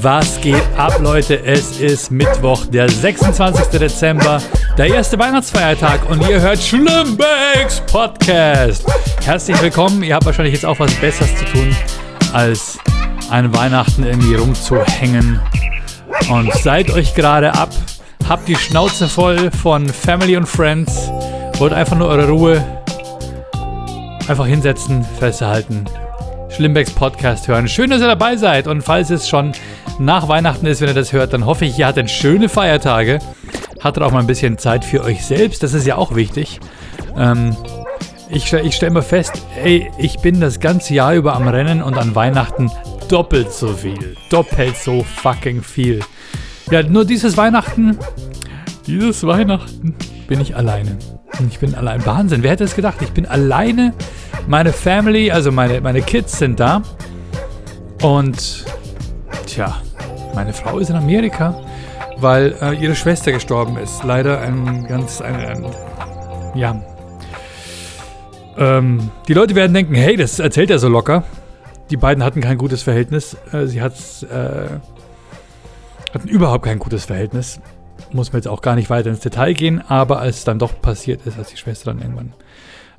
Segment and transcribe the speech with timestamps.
[0.00, 1.44] Was geht ab, Leute?
[1.44, 3.66] Es ist Mittwoch, der 26.
[3.80, 4.40] Dezember,
[4.76, 8.86] der erste Weihnachtsfeiertag und ihr hört Schlimmbecks Podcast.
[9.24, 10.04] Herzlich willkommen.
[10.04, 11.76] Ihr habt wahrscheinlich jetzt auch was Besseres zu tun,
[12.32, 12.78] als
[13.28, 15.40] an Weihnachten irgendwie rumzuhängen.
[16.30, 17.70] Und seid euch gerade ab,
[18.28, 21.10] habt die Schnauze voll von Family und Friends,
[21.58, 22.64] wollt einfach nur eure Ruhe,
[24.28, 25.86] einfach hinsetzen, festhalten
[26.50, 27.68] Schlimmbecks Podcast hören.
[27.68, 28.66] Schön, dass ihr dabei seid.
[28.66, 29.52] Und falls es schon
[29.98, 33.18] nach Weihnachten ist, wenn ihr das hört, dann hoffe ich, ihr hattet schöne Feiertage.
[33.80, 35.62] Hattet auch mal ein bisschen Zeit für euch selbst.
[35.62, 36.60] Das ist ja auch wichtig.
[37.16, 37.56] Ähm,
[38.30, 41.96] ich, ich stelle immer fest, ey, ich bin das ganze Jahr über am Rennen und
[41.96, 42.70] an Weihnachten
[43.08, 44.16] doppelt so viel.
[44.30, 46.00] Doppelt so fucking viel.
[46.70, 47.98] Ja, nur dieses Weihnachten,
[48.86, 49.94] dieses Weihnachten
[50.26, 50.98] bin ich alleine.
[51.48, 52.04] Ich bin allein.
[52.04, 52.98] Wahnsinn, wer hätte es gedacht?
[53.00, 53.94] Ich bin alleine
[54.46, 56.82] meine Family, also meine, meine Kids sind da.
[58.02, 58.64] Und
[59.46, 59.76] tja,
[60.38, 61.60] meine Frau ist in Amerika,
[62.16, 64.04] weil äh, ihre Schwester gestorben ist.
[64.04, 65.66] Leider ein ganz, ein, ein
[66.54, 66.80] ja.
[68.56, 71.24] Ähm, die Leute werden denken, hey, das erzählt er so locker.
[71.90, 73.36] Die beiden hatten kein gutes Verhältnis.
[73.50, 73.94] Äh, sie hat,
[74.30, 74.78] äh,
[76.14, 77.60] hatten überhaupt kein gutes Verhältnis.
[78.12, 80.80] Muss man jetzt auch gar nicht weiter ins Detail gehen, aber als es dann doch
[80.80, 82.32] passiert ist, als die Schwester dann irgendwann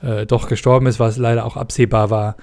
[0.02, 2.36] äh, doch gestorben ist, was leider auch absehbar war,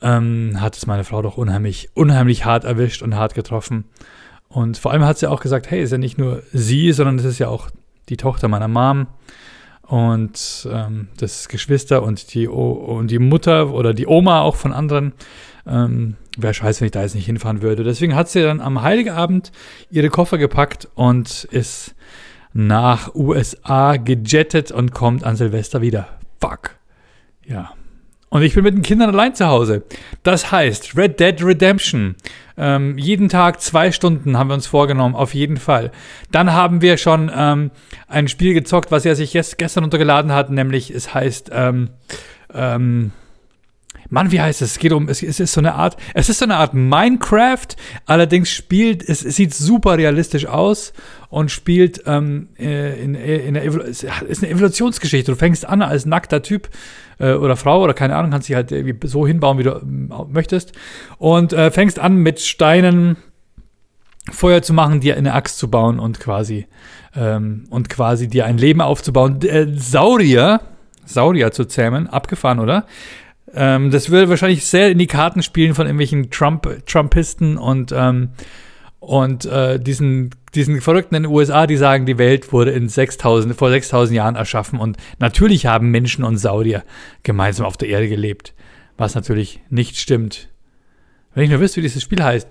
[0.00, 3.86] ähm, hat es meine Frau doch unheimlich, unheimlich hart erwischt und hart getroffen.
[4.54, 7.24] Und vor allem hat sie auch gesagt, hey, ist ja nicht nur sie, sondern es
[7.24, 7.70] ist ja auch
[8.08, 9.08] die Tochter meiner Mom
[9.82, 14.72] und ähm, das Geschwister und die, o und die Mutter oder die Oma auch von
[14.72, 15.12] anderen.
[15.66, 17.82] Ähm, Wäre scheiße, wenn ich da jetzt nicht hinfahren würde.
[17.82, 19.50] Deswegen hat sie dann am Heiligabend
[19.90, 21.96] ihre Koffer gepackt und ist
[22.52, 26.06] nach USA gejettet und kommt an Silvester wieder.
[26.40, 26.76] Fuck.
[27.44, 27.72] Ja.
[28.34, 29.84] Und ich bin mit den Kindern allein zu Hause.
[30.24, 32.16] Das heißt, Red Dead Redemption.
[32.56, 35.92] Ähm, jeden Tag zwei Stunden haben wir uns vorgenommen, auf jeden Fall.
[36.32, 37.70] Dann haben wir schon ähm,
[38.08, 41.90] ein Spiel gezockt, was er sich gestern untergeladen hat, nämlich es heißt ähm,
[42.52, 43.12] ähm
[44.14, 44.72] Mann, wie heißt es?
[44.72, 47.66] Es geht um, es, es, ist so eine Art, es ist so eine Art Minecraft,
[48.06, 50.92] allerdings spielt, es, es sieht super realistisch aus
[51.30, 55.32] und spielt ähm, äh, in, in, in der ist eine Evolutionsgeschichte.
[55.32, 56.70] Du fängst an als nackter Typ
[57.18, 59.82] äh, oder Frau oder keine Ahnung, kannst dich halt irgendwie so hinbauen, wie du äh,
[60.32, 60.72] möchtest
[61.18, 63.16] und äh, fängst an mit Steinen
[64.30, 66.66] Feuer zu machen, dir eine Axt zu bauen und quasi
[67.16, 69.42] ähm, und quasi dir ein Leben aufzubauen.
[69.42, 70.60] Äh, Saurier,
[71.04, 72.86] Saurier zu zähmen, abgefahren, oder?
[73.54, 78.30] Ähm, das würde wahrscheinlich sehr in die Karten spielen von irgendwelchen Trump, Trumpisten und, ähm,
[78.98, 83.54] und äh, diesen, diesen Verrückten in den USA, die sagen, die Welt wurde in 6000,
[83.54, 86.84] vor 6000 Jahren erschaffen und natürlich haben Menschen und Saudier
[87.22, 88.54] gemeinsam auf der Erde gelebt,
[88.96, 90.48] was natürlich nicht stimmt.
[91.34, 92.48] Wenn ich nur wüsste, wie dieses Spiel heißt.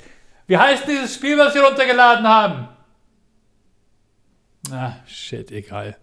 [0.47, 2.67] Wie heißt dieses Spiel, was wir runtergeladen haben?
[4.71, 5.97] Ah, shit, egal.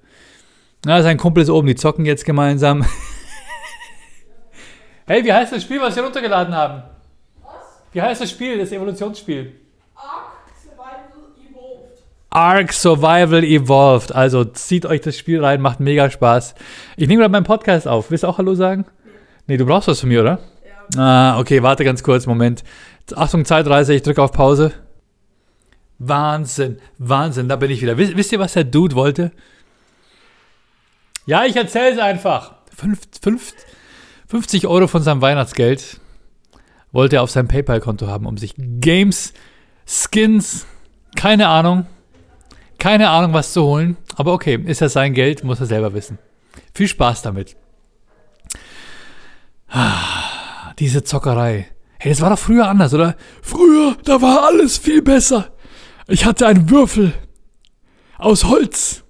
[0.85, 2.85] Na, sein Kumpel ist oben, die zocken jetzt gemeinsam.
[5.11, 6.85] Hey, wie heißt das Spiel, was wir runtergeladen haben?
[7.43, 7.83] Was?
[7.91, 9.57] Wie heißt das Spiel, das Evolutionsspiel?
[9.97, 11.03] Ark Survival
[11.51, 12.03] Evolved.
[12.31, 14.15] Ark Survival Evolved.
[14.15, 16.55] Also zieht euch das Spiel rein, macht mega Spaß.
[16.97, 18.13] Ich nehme gerade meinen Podcast auf.
[18.13, 18.85] Willst du auch Hallo sagen?
[18.87, 19.11] Nee.
[19.49, 20.39] nee, du brauchst was von mir, oder?
[20.95, 21.35] Ja.
[21.35, 22.63] Ah, okay, warte ganz kurz, Moment.
[23.17, 24.71] Achtung, Zeitreise, ich drücke auf Pause.
[25.99, 27.99] Wahnsinn, Wahnsinn, da bin ich wieder.
[27.99, 29.33] Wisst, wisst ihr, was der Dude wollte?
[31.27, 32.53] Ja, ich erzähl's einfach.
[32.73, 33.55] Fünf, fünf,
[34.31, 36.01] 50 Euro von seinem Weihnachtsgeld
[36.93, 39.33] wollte er auf seinem PayPal-Konto haben, um sich Games,
[39.87, 40.67] Skins,
[41.17, 41.87] keine Ahnung,
[42.79, 43.97] keine Ahnung, was zu holen.
[44.15, 46.19] Aber okay, ist das sein Geld, muss er selber wissen.
[46.73, 47.57] Viel Spaß damit.
[49.69, 51.67] Ah, diese Zockerei.
[51.99, 53.17] Hey, das war doch früher anders, oder?
[53.43, 55.51] Früher, da war alles viel besser.
[56.07, 57.15] Ich hatte einen Würfel
[58.17, 59.03] aus Holz.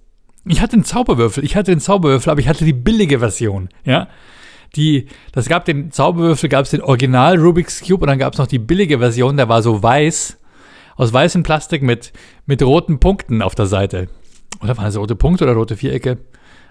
[0.45, 4.07] Ich hatte einen Zauberwürfel, ich hatte den Zauberwürfel, aber ich hatte die billige Version, ja
[4.75, 8.39] die, das gab den Zauberwürfel, gab es den Original Rubik's Cube und dann gab es
[8.39, 10.37] noch die billige Version, der war so weiß,
[10.95, 12.13] aus weißem Plastik mit,
[12.45, 14.07] mit roten Punkten auf der Seite.
[14.61, 16.19] Oder waren das rote Punkte oder rote Vierecke?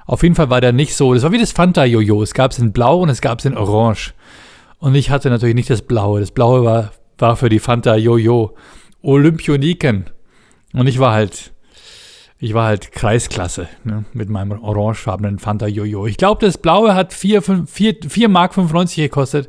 [0.06, 1.14] Auf jeden Fall war der nicht so.
[1.14, 2.22] Das war wie das Fanta-Jojo.
[2.22, 4.12] Es gab es in Blau und es gab es in Orange.
[4.78, 6.20] Und ich hatte natürlich nicht das Blaue.
[6.20, 8.54] Das Blaue war, war für die Fanta-Jojo
[9.02, 10.06] Olympioniken.
[10.72, 11.52] Und ich war halt
[12.42, 16.06] ich war halt Kreisklasse ne, mit meinem orangefarbenen Fanta Jojo.
[16.06, 19.48] Ich glaube, das blaue hat 4, 4, 4 Mark 95 gekostet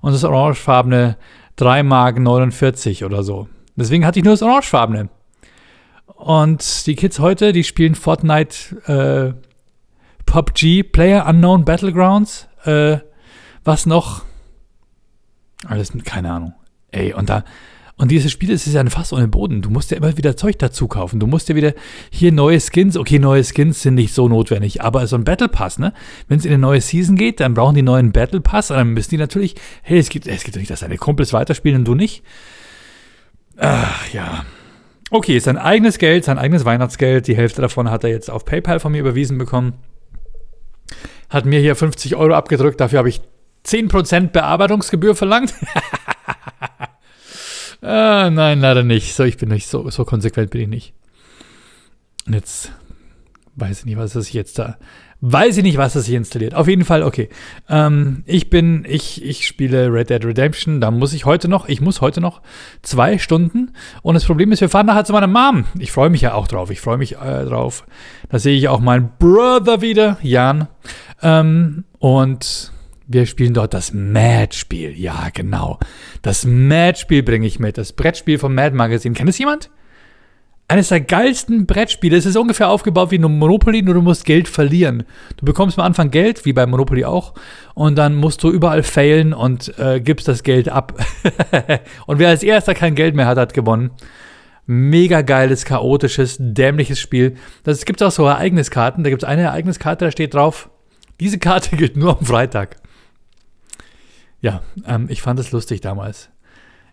[0.00, 1.16] und das orangefarbene
[1.56, 3.48] 3 Mark 49 oder so.
[3.76, 5.10] Deswegen hatte ich nur das orangefarbene.
[6.06, 9.34] Und die Kids heute, die spielen Fortnite, äh,
[10.26, 12.98] PUBG, Player Unknown Battlegrounds, äh,
[13.62, 14.24] was noch?
[15.66, 16.54] Alles, keine Ahnung.
[16.90, 17.44] Ey, und da,
[17.96, 19.62] Und dieses Spiel ist ja ein Fass ohne Boden.
[19.62, 21.20] Du musst ja immer wieder Zeug dazu kaufen.
[21.20, 21.74] Du musst ja wieder
[22.10, 22.96] hier neue Skins.
[22.96, 25.92] Okay, neue Skins sind nicht so notwendig, aber so ein Battle Pass, ne?
[26.26, 28.88] Wenn es in eine neue Season geht, dann brauchen die neuen Battle Pass und dann
[28.88, 31.84] müssen die natürlich, hey, es gibt, es gibt doch nicht, dass deine Kumpels weiterspielen und
[31.84, 32.24] du nicht.
[33.58, 34.44] Ach, ja.
[35.10, 37.28] Okay, sein eigenes Geld, sein eigenes Weihnachtsgeld.
[37.28, 39.74] Die Hälfte davon hat er jetzt auf PayPal von mir überwiesen bekommen.
[41.30, 42.80] Hat mir hier 50 Euro abgedrückt.
[42.80, 43.20] Dafür habe ich
[43.64, 45.54] 10% Bearbeitungsgebühr verlangt.
[47.84, 49.14] ah, nein, leider nicht.
[49.14, 50.94] So, ich bin nicht so, so konsequent bin ich nicht.
[52.26, 52.72] Und jetzt
[53.56, 54.76] weiß ich nicht, was das jetzt da.
[55.26, 56.54] Weiß ich nicht, was das hier installiert.
[56.54, 57.30] Auf jeden Fall, okay.
[57.70, 60.82] Ähm, ich bin, ich, ich spiele Red Dead Redemption.
[60.82, 62.42] Da muss ich heute noch, ich muss heute noch
[62.82, 63.72] zwei Stunden.
[64.02, 65.64] Und das Problem ist, wir fahren nachher zu meiner Mom.
[65.78, 66.70] Ich freue mich ja auch drauf.
[66.70, 67.86] Ich freue mich äh, drauf.
[68.28, 70.68] Da sehe ich auch meinen Brother wieder, Jan.
[71.22, 72.73] Ähm, und
[73.06, 74.98] wir spielen dort das Mad-Spiel.
[74.98, 75.78] Ja, genau.
[76.22, 77.78] Das Mad-Spiel bringe ich mit.
[77.78, 79.14] Das Brettspiel vom Mad Magazine.
[79.14, 79.70] Kennt es jemand?
[80.66, 82.16] Eines der geilsten Brettspiele.
[82.16, 85.02] Es ist ungefähr aufgebaut wie ein Monopoly, nur du musst Geld verlieren.
[85.36, 87.34] Du bekommst am Anfang Geld, wie bei Monopoly auch,
[87.74, 90.94] und dann musst du überall failen und äh, gibst das Geld ab.
[92.06, 93.90] und wer als erster kein Geld mehr hat, hat gewonnen.
[94.66, 97.34] Mega geiles, chaotisches, dämliches Spiel.
[97.64, 99.04] Das gibt auch so Ereigniskarten.
[99.04, 100.70] Da gibt es eine Ereigniskarte, da steht drauf,
[101.20, 102.76] diese Karte gilt nur am Freitag.
[104.44, 106.28] Ja, ähm, ich fand es lustig damals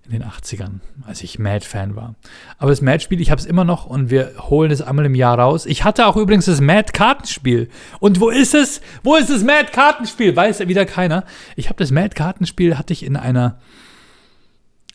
[0.06, 2.16] in den 80ern, als ich Mad-Fan war.
[2.58, 5.38] Aber das Mad-Spiel, ich habe es immer noch und wir holen es einmal im Jahr
[5.38, 5.66] raus.
[5.66, 7.68] Ich hatte auch übrigens das Mad-Kartenspiel.
[8.00, 8.80] Und wo ist es?
[9.04, 10.34] Wo ist das Mad-Kartenspiel?
[10.34, 11.26] Weiß wieder keiner.
[11.58, 13.60] Ich habe das Mad-Kartenspiel, hatte ich in einer.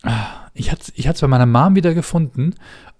[0.01, 0.25] Ah,
[0.55, 2.55] ich hatte es ich bei meiner Mom wieder gefunden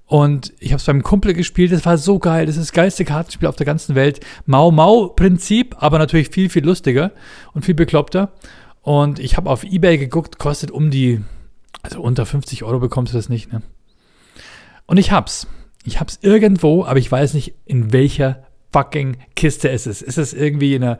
[0.06, 2.46] und ich habe es beim Kumpel gespielt, das war so geil.
[2.46, 4.20] Das ist das geilste Kartenspiel auf der ganzen Welt.
[4.46, 7.12] Mau-Mau-Prinzip, aber natürlich viel, viel lustiger
[7.54, 8.34] und viel bekloppter.
[8.88, 11.20] Und ich habe auf Ebay geguckt, kostet um die,
[11.82, 13.62] also unter 50 Euro bekommst du das nicht, ne?
[14.86, 15.46] Und ich hab's.
[15.84, 20.02] Ich hab's irgendwo, aber ich weiß nicht, in welcher fucking Kiste es ist.
[20.02, 21.00] Ist es irgendwie in einer,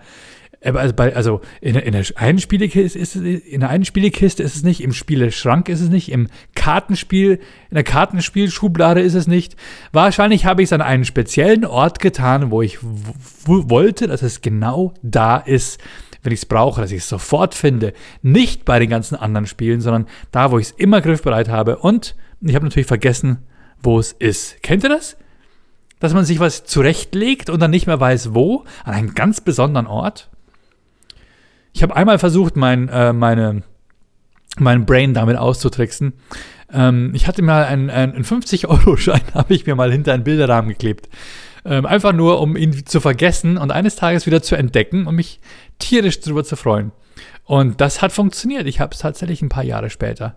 [0.62, 4.58] also, bei, also in, in, der einen Spielekiste ist es, in der einen Spielekiste ist
[4.58, 9.56] es nicht, im Spieleschrank ist es nicht, im Kartenspiel, in der Kartenspielschublade ist es nicht.
[9.94, 12.80] Wahrscheinlich habe ich es an einen speziellen Ort getan, wo ich
[13.46, 15.80] wollte, dass es genau da ist
[16.24, 17.94] wenn ich es brauche, dass ich es sofort finde.
[18.22, 21.78] Nicht bei den ganzen anderen Spielen, sondern da, wo ich es immer griffbereit habe.
[21.78, 23.40] Und ich habe natürlich vergessen,
[23.82, 24.62] wo es ist.
[24.64, 25.18] Kennt ihr das?
[26.00, 29.88] Dass man sich was zurechtlegt und dann nicht mehr weiß, wo, an einem ganz besonderen
[29.88, 30.30] Ort.
[31.74, 33.64] Ich habe einmal versucht, mein, äh, meine,
[34.58, 36.14] mein Brain damit auszutricksen.
[36.72, 41.10] Ähm, ich hatte mal einen, einen 50-Euro-Schein, habe ich mir mal hinter einen Bilderrahmen geklebt.
[41.68, 45.42] Ähm, einfach nur, um ihn zu vergessen und eines Tages wieder zu entdecken und mich
[45.80, 46.92] tierisch darüber zu freuen.
[47.44, 48.68] Und das hat funktioniert.
[48.68, 50.36] Ich habe es tatsächlich ein paar Jahre später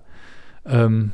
[0.67, 1.13] ähm,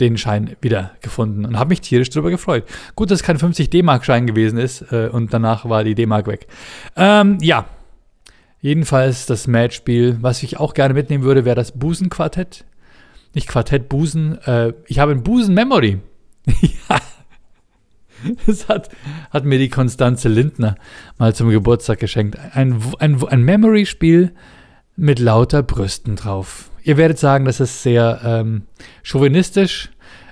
[0.00, 2.64] den Schein wieder gefunden und habe mich tierisch darüber gefreut.
[2.96, 6.48] Gut, dass es kein 50 D-Mark-Schein gewesen ist äh, und danach war die D-Mark weg.
[6.96, 7.66] Ähm, ja,
[8.60, 10.18] jedenfalls das Matchspiel.
[10.20, 12.64] Was ich auch gerne mitnehmen würde, wäre das Busen-Quartett.
[13.34, 14.38] Nicht Quartett, Busen.
[14.42, 16.00] Äh, ich habe ein Busen-Memory.
[16.46, 17.00] ja,
[18.46, 18.88] Das hat,
[19.30, 20.76] hat mir die Konstanze Lindner
[21.18, 22.38] mal zum Geburtstag geschenkt.
[22.54, 24.32] Ein, ein, ein Memory-Spiel
[24.96, 26.70] mit lauter Brüsten drauf.
[26.82, 28.62] Ihr werdet sagen, das ist sehr ähm,
[29.02, 29.90] chauvinistisch.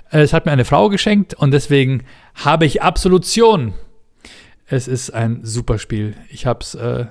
[0.09, 2.03] Es hat mir eine Frau geschenkt und deswegen
[2.35, 3.73] habe ich Absolution.
[4.65, 6.15] Es ist ein super Spiel.
[6.29, 7.05] Ich habe es äh,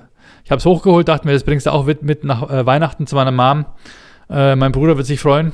[0.49, 3.65] hochgeholt, dachte mir, das bringst du auch mit, mit nach äh, Weihnachten zu meiner Mom.
[4.29, 5.53] Äh, mein Bruder wird sich freuen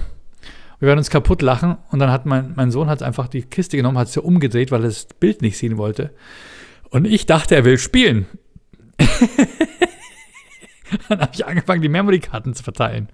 [0.79, 1.77] wir werden uns kaputt lachen.
[1.91, 4.81] Und dann hat mein, mein Sohn hat einfach die Kiste genommen, hat sie umgedreht, weil
[4.81, 6.11] er das Bild nicht sehen wollte.
[6.89, 8.27] Und ich dachte, er will spielen.
[11.09, 13.09] dann habe ich angefangen, die Memory-Karten zu verteilen.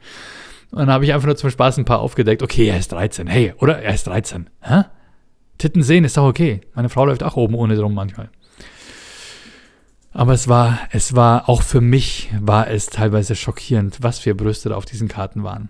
[0.71, 2.43] Und dann habe ich einfach nur zum Spaß ein paar aufgedeckt.
[2.43, 3.27] Okay, er ist 13.
[3.27, 3.81] Hey, oder?
[3.81, 4.49] Er ist 13.
[4.61, 4.83] Hä?
[5.57, 6.61] Titten sehen ist doch okay.
[6.73, 8.29] Meine Frau läuft auch oben ohne drum manchmal.
[10.11, 14.69] Aber es war, es war, auch für mich war es teilweise schockierend, was für Brüste
[14.69, 15.69] da auf diesen Karten waren.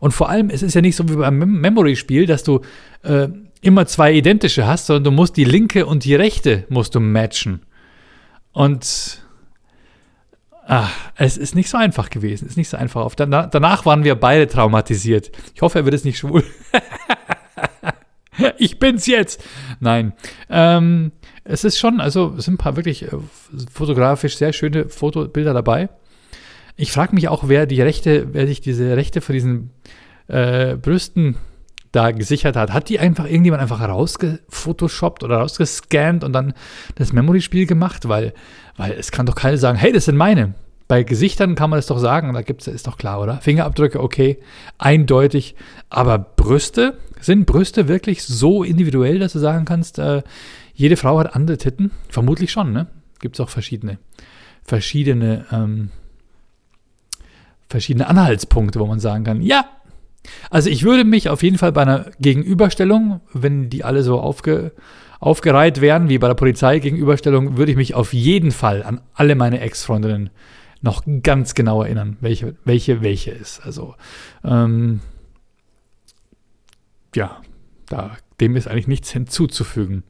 [0.00, 2.60] Und vor allem, es ist ja nicht so wie beim Mem Memory-Spiel, dass du
[3.02, 3.28] äh,
[3.60, 7.62] immer zwei identische hast, sondern du musst die linke und die rechte musst du matchen.
[8.52, 9.22] Und
[10.66, 12.44] ach, es ist nicht so einfach gewesen.
[12.44, 13.02] Es ist nicht so einfach.
[13.02, 15.30] Auf, danach, danach waren wir beide traumatisiert.
[15.54, 16.44] Ich hoffe, er wird es nicht schwul.
[18.58, 19.42] ich bin's jetzt.
[19.80, 20.12] Nein.
[20.50, 21.12] Ähm,
[21.44, 23.16] es ist schon, also es sind ein paar wirklich äh,
[23.72, 25.88] fotografisch sehr schöne Fotobilder dabei.
[26.76, 29.70] Ich frage mich auch, wer die Rechte, wer sich diese Rechte für diesen
[30.26, 31.36] äh, Brüsten
[31.92, 32.72] da gesichert hat.
[32.72, 36.54] Hat die einfach irgendjemand einfach rausgefotoshoppt oder rausgescannt und dann
[36.96, 38.08] das Memory-Spiel gemacht?
[38.08, 38.34] Weil,
[38.76, 40.54] weil es kann doch keiner sagen, hey, das sind meine.
[40.88, 43.40] Bei Gesichtern kann man das doch sagen, da gibt's, ist doch klar, oder?
[43.40, 44.38] Fingerabdrücke, okay,
[44.76, 45.54] eindeutig.
[45.88, 50.22] Aber Brüste, Sind Brüste wirklich so individuell, dass du sagen kannst, äh,
[50.74, 51.90] jede Frau hat andere Titten?
[52.10, 52.88] Vermutlich schon, ne?
[53.18, 53.98] Gibt es auch verschiedene,
[54.62, 55.90] verschiedene, ähm,
[57.68, 59.64] verschiedene Anhaltspunkte, wo man sagen kann, ja.
[60.50, 64.72] Also ich würde mich auf jeden Fall bei einer Gegenüberstellung, wenn die alle so aufge,
[65.20, 69.60] aufgereiht wären, wie bei der Polizeigegenüberstellung, würde ich mich auf jeden Fall an alle meine
[69.60, 70.30] Ex-Freundinnen
[70.80, 73.60] noch ganz genau erinnern, welche welche, welche ist.
[73.64, 73.94] Also,
[74.44, 75.00] ähm,
[77.14, 77.40] ja,
[77.88, 80.04] da, dem ist eigentlich nichts hinzuzufügen.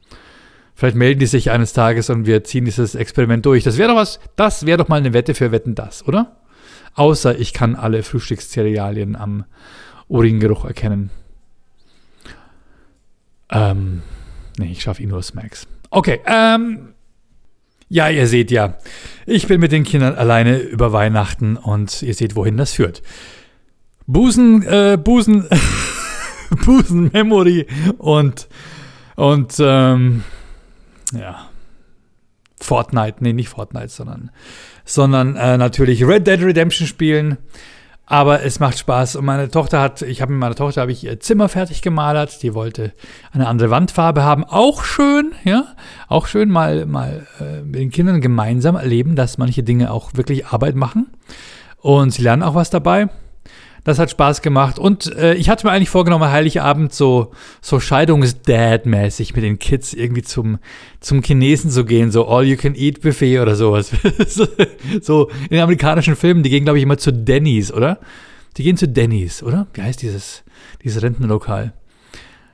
[0.74, 3.62] Vielleicht melden die sich eines Tages und wir ziehen dieses Experiment durch.
[3.62, 6.36] Das wäre doch was, das wäre doch mal eine Wette für Wetten das, oder?
[6.94, 9.44] Außer ich kann alle Frühstückszerealien am
[10.08, 11.10] Uringeruch erkennen.
[13.50, 14.02] Ähm,
[14.58, 15.66] nee, ich schaffe ihn nur Smacks.
[15.90, 16.94] Okay, ähm,
[17.88, 18.78] ja, ihr seht ja,
[19.26, 23.02] ich bin mit den Kindern alleine über Weihnachten und ihr seht, wohin das führt.
[24.06, 25.48] Busen, äh, Busen,
[26.64, 27.66] Busen Memory
[27.98, 28.48] und,
[29.16, 30.24] und, ähm,
[31.12, 31.48] ja,
[32.64, 34.30] Fortnite, nee, nicht Fortnite, sondern,
[34.84, 37.38] sondern äh, natürlich Red Dead Redemption spielen.
[38.06, 39.16] Aber es macht Spaß.
[39.16, 42.42] Und meine Tochter hat, ich habe mit meiner Tochter habe ich ihr Zimmer fertig gemalert.
[42.42, 42.92] Die wollte
[43.32, 44.44] eine andere Wandfarbe haben.
[44.44, 45.68] Auch schön, ja.
[46.08, 50.46] Auch schön mal, mal äh, mit den Kindern gemeinsam erleben, dass manche Dinge auch wirklich
[50.46, 51.12] Arbeit machen.
[51.78, 53.08] Und sie lernen auch was dabei.
[53.84, 54.78] Das hat Spaß gemacht.
[54.78, 60.22] Und äh, ich hatte mir eigentlich vorgenommen, Heiligabend so, so Scheidungsdad-mäßig mit den Kids irgendwie
[60.22, 60.58] zum,
[61.00, 63.92] zum Chinesen zu gehen, so All-You-Can-Eat-Buffet oder sowas.
[65.02, 67.98] so in amerikanischen Filmen, die gehen, glaube ich, immer zu Denny's, oder?
[68.56, 69.66] Die gehen zu Denny's, oder?
[69.74, 70.44] Wie heißt dieses,
[70.82, 71.74] dieses Rentenlokal?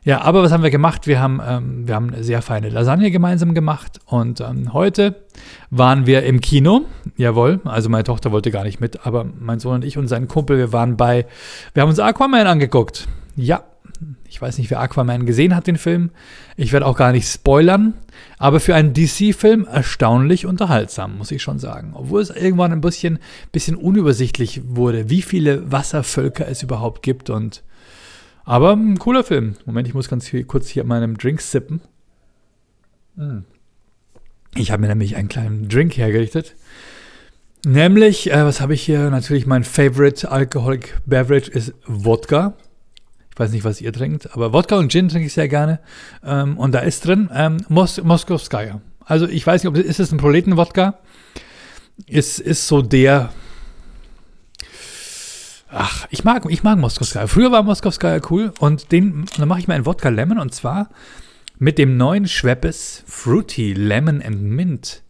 [0.02, 1.06] Ja, aber was haben wir gemacht?
[1.06, 5.26] Wir haben, ähm, wir haben eine sehr feine Lasagne gemeinsam gemacht und ähm, heute
[5.68, 6.82] waren wir im Kino.
[7.16, 10.26] Jawohl, also meine Tochter wollte gar nicht mit, aber mein Sohn und ich und sein
[10.26, 11.26] Kumpel, wir waren bei,
[11.74, 13.08] wir haben uns Aquaman angeguckt.
[13.36, 13.62] Ja,
[14.26, 16.10] ich weiß nicht, wer Aquaman gesehen hat, den Film.
[16.56, 17.92] Ich werde auch gar nicht spoilern,
[18.38, 21.92] aber für einen DC-Film erstaunlich unterhaltsam, muss ich schon sagen.
[21.94, 23.18] Obwohl es irgendwann ein bisschen,
[23.52, 27.62] bisschen unübersichtlich wurde, wie viele Wasservölker es überhaupt gibt und
[28.44, 29.54] aber ein cooler Film.
[29.66, 31.80] Moment, ich muss ganz hier, kurz hier an meinem Drink sippen.
[33.16, 33.44] Hm.
[34.54, 36.56] Ich habe mir nämlich einen kleinen Drink hergerichtet.
[37.64, 39.10] Nämlich, äh, was habe ich hier?
[39.10, 42.54] Natürlich mein Favorite Alcoholic Beverage ist Wodka.
[43.32, 45.80] Ich weiß nicht, was ihr trinkt, aber Wodka und Gin trinke ich sehr gerne.
[46.24, 48.80] Ähm, und da ist drin ähm, Mos Moskowskaja.
[49.04, 50.98] Also ich weiß nicht, ob ist es ein Proleten-Wodka?
[52.06, 53.30] Ist, ist so der
[55.72, 57.28] Ach, ich mag, ich mag Moskowskaja.
[57.28, 60.90] Früher war Moskowskaja cool und den, dann mache ich mir einen Wodka Lemon und zwar
[61.58, 65.04] mit dem neuen Schweppes Fruity Lemon and Mint.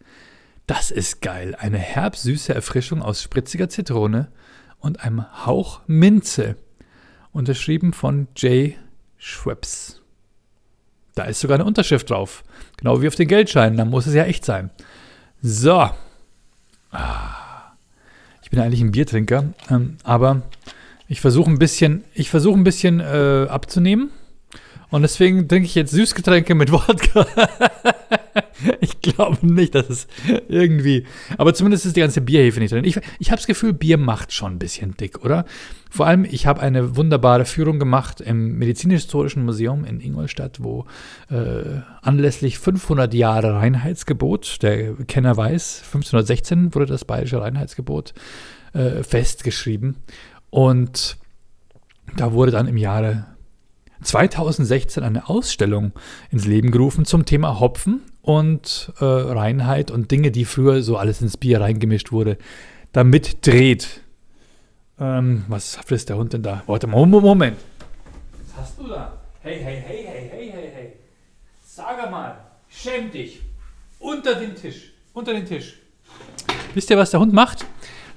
[0.67, 1.55] Das ist geil.
[1.57, 4.31] Eine herb-süße Erfrischung aus spritziger Zitrone
[4.79, 6.57] und einem Hauch Minze.
[7.31, 8.77] Unterschrieben von Jay
[9.17, 10.01] Schweppes.
[11.15, 12.43] Da ist sogar eine Unterschrift drauf.
[12.77, 13.77] Genau wie auf den Geldscheinen.
[13.77, 14.69] Da muss es ja echt sein.
[15.41, 15.89] So.
[16.91, 17.40] Ah.
[18.51, 20.41] Ich bin eigentlich ein Biertrinker, ähm, aber
[21.07, 24.09] ich versuche ein bisschen, ich versuche ein bisschen äh, abzunehmen.
[24.91, 27.25] Und deswegen trinke ich jetzt Süßgetränke mit Wodka.
[28.81, 30.07] ich glaube nicht, dass es
[30.47, 31.05] irgendwie.
[31.37, 32.83] Aber zumindest ist die ganze Bierhefe nicht drin.
[32.83, 35.45] Ich, ich habe das Gefühl, Bier macht schon ein bisschen dick, oder?
[35.89, 40.85] Vor allem, ich habe eine wunderbare Führung gemacht im Medizinhistorischen Museum in Ingolstadt, wo
[41.29, 48.13] äh, anlässlich 500 Jahre Reinheitsgebot, der Kenner weiß, 1516 wurde das bayerische Reinheitsgebot
[48.73, 49.97] äh, festgeschrieben.
[50.49, 51.17] Und
[52.17, 53.25] da wurde dann im Jahre
[54.01, 55.93] 2016 eine Ausstellung
[56.29, 61.21] ins Leben gerufen zum Thema Hopfen und äh, Reinheit und Dinge, die früher so alles
[61.21, 62.37] ins Bier reingemischt wurde,
[62.91, 64.01] damit dreht.
[64.99, 66.63] Ähm, was frisst der Hund denn da?
[66.67, 67.57] Warte mal, Moment.
[68.45, 69.13] Was hast du da?
[69.41, 70.93] Hey, hey, hey, hey, hey, hey, hey.
[71.63, 72.37] Sag mal,
[72.69, 73.41] schäm dich.
[73.99, 74.93] Unter den Tisch.
[75.13, 75.79] Unter den Tisch.
[76.73, 77.65] Wisst ihr, was der Hund macht?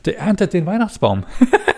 [0.04, 1.24] Der erntet den Weihnachtsbaum.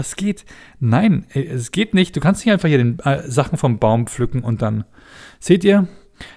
[0.00, 0.46] Was geht?
[0.78, 2.16] Nein, es geht nicht.
[2.16, 4.84] Du kannst nicht einfach hier den, äh, Sachen vom Baum pflücken und dann.
[5.40, 5.88] Seht ihr?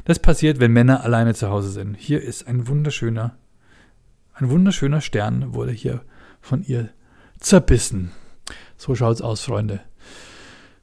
[0.03, 1.95] Das passiert, wenn Männer alleine zu Hause sind.
[1.97, 3.37] Hier ist ein wunderschöner,
[4.33, 6.01] ein wunderschöner Stern wurde hier
[6.41, 6.89] von ihr
[7.39, 8.11] zerbissen.
[8.75, 9.79] So schaut's aus, Freunde.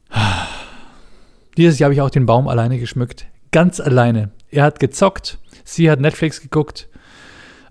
[1.57, 3.27] Dieses Jahr habe ich auch den Baum alleine geschmückt.
[3.51, 4.31] Ganz alleine.
[4.49, 6.89] Er hat gezockt, sie hat Netflix geguckt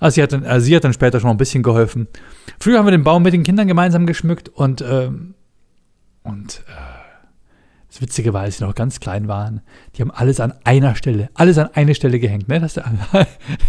[0.01, 2.09] also sie hat, dann, also sie hat dann später schon ein bisschen geholfen.
[2.59, 5.35] Früher haben wir den Baum mit den Kindern gemeinsam geschmückt und, ähm,
[6.23, 6.91] und äh,
[7.89, 9.61] das Witzige war, als sie noch ganz klein waren,
[9.95, 12.49] die haben alles an einer Stelle, alles an eine Stelle gehängt.
[12.49, 12.61] Ne?
[12.63, 12.83] Hast du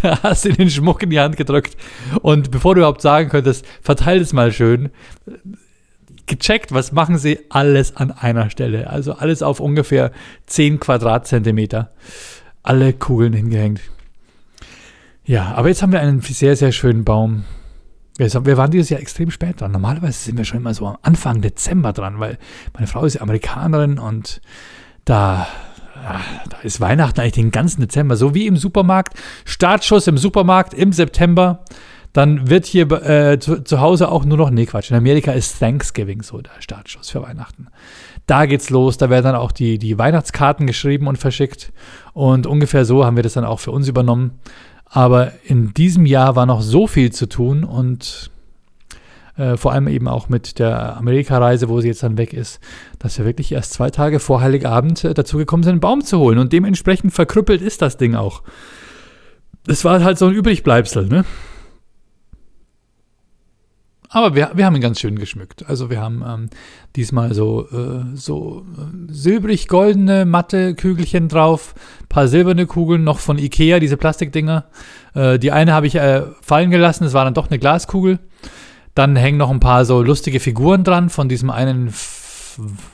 [0.02, 1.76] hast den Schmuck in die Hand gedrückt
[2.22, 4.90] und bevor du überhaupt sagen könntest, verteil es mal schön,
[6.26, 7.40] gecheckt, was machen sie?
[7.50, 8.88] Alles an einer Stelle.
[8.88, 10.12] Also alles auf ungefähr
[10.46, 11.90] 10 Quadratzentimeter.
[12.62, 13.80] Alle Kugeln hingehängt.
[15.24, 17.44] Ja, aber jetzt haben wir einen sehr, sehr schönen Baum.
[18.18, 19.72] Wir waren dieses Jahr extrem spät dran.
[19.72, 22.38] Normalerweise sind wir schon immer so am Anfang Dezember dran, weil
[22.74, 24.40] meine Frau ist Amerikanerin und
[25.04, 25.46] da,
[26.50, 29.14] da ist Weihnachten eigentlich den ganzen Dezember, so wie im Supermarkt.
[29.44, 31.64] Startschuss im Supermarkt im September.
[32.12, 35.58] Dann wird hier äh, zu, zu, Hause auch nur noch, nee Quatsch, in Amerika ist
[35.58, 37.68] Thanksgiving so der Startschuss für Weihnachten.
[38.26, 41.72] Da geht's los, da werden dann auch die, die Weihnachtskarten geschrieben und verschickt.
[42.12, 44.38] Und ungefähr so haben wir das dann auch für uns übernommen.
[44.94, 48.30] Aber in diesem Jahr war noch so viel zu tun und
[49.38, 52.60] äh, vor allem eben auch mit der Amerikareise, wo sie jetzt dann weg ist,
[52.98, 56.18] dass wir wirklich erst zwei Tage vor Heiligabend äh, dazu gekommen sind, einen Baum zu
[56.18, 56.38] holen.
[56.38, 58.42] Und dementsprechend verkrüppelt ist das Ding auch.
[59.64, 61.24] Das war halt so ein Übrigbleibsel, ne?
[64.14, 65.64] Aber wir, wir haben ihn ganz schön geschmückt.
[65.68, 66.50] Also wir haben ähm,
[66.96, 71.74] diesmal so, äh, so äh, silbrig-goldene matte Kügelchen drauf,
[72.10, 74.66] paar silberne Kugeln, noch von Ikea, diese Plastikdinger.
[75.14, 78.18] Äh, die eine habe ich äh, fallen gelassen, es war dann doch eine Glaskugel.
[78.94, 81.94] Dann hängen noch ein paar so lustige Figuren dran von diesem einen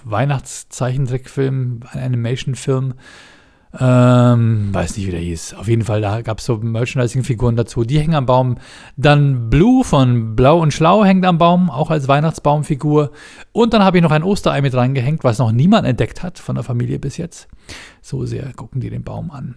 [0.05, 2.95] Weihnachtszeichentrickfilm, Animation-Film.
[3.79, 5.55] Ähm, weiß nicht, wie der hieß.
[5.55, 7.85] Auf jeden Fall, da gab es so Merchandising-Figuren dazu.
[7.85, 8.57] Die hängen am Baum.
[8.97, 13.11] Dann Blue von Blau und Schlau hängt am Baum, auch als Weihnachtsbaumfigur.
[13.53, 16.55] Und dann habe ich noch ein Osterei mit reingehängt, was noch niemand entdeckt hat von
[16.55, 17.49] der Familie bis jetzt.
[18.01, 19.57] So sehr gucken die den Baum an.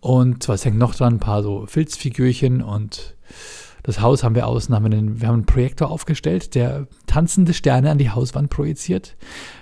[0.00, 1.14] Und was hängt noch dran?
[1.14, 3.14] Ein paar so Filzfigürchen und
[3.84, 7.54] das Haus haben wir außen, haben wir, einen, wir haben einen Projektor aufgestellt, der tanzende
[7.54, 9.16] Sterne an die Hauswand projiziert.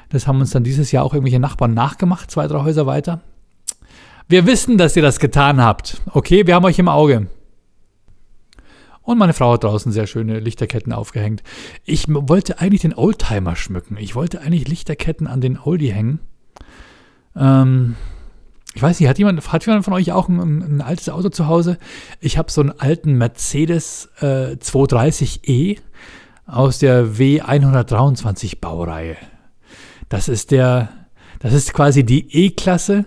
[0.09, 3.21] Das haben uns dann dieses Jahr auch irgendwelche Nachbarn nachgemacht, zwei, drei Häuser weiter.
[4.31, 6.01] Wir wissen, dass ihr das getan habt.
[6.13, 7.27] Okay, wir haben euch im Auge.
[9.03, 11.43] Und meine Frau hat draußen sehr schöne Lichterketten aufgehängt.
[11.85, 13.97] Ich wollte eigentlich den Oldtimer schmücken.
[13.99, 16.21] Ich wollte eigentlich Lichterketten an den Oldie hängen.
[17.35, 17.97] Ähm,
[18.73, 21.49] ich weiß nicht, hat jemand, hat jemand von euch auch ein, ein altes Auto zu
[21.49, 21.77] Hause?
[22.21, 25.81] Ich habe so einen alten Mercedes äh, 230e
[26.47, 29.17] aus der W123 Baureihe.
[30.09, 30.89] Das ist der,
[31.41, 33.07] das ist quasi die E-Klasse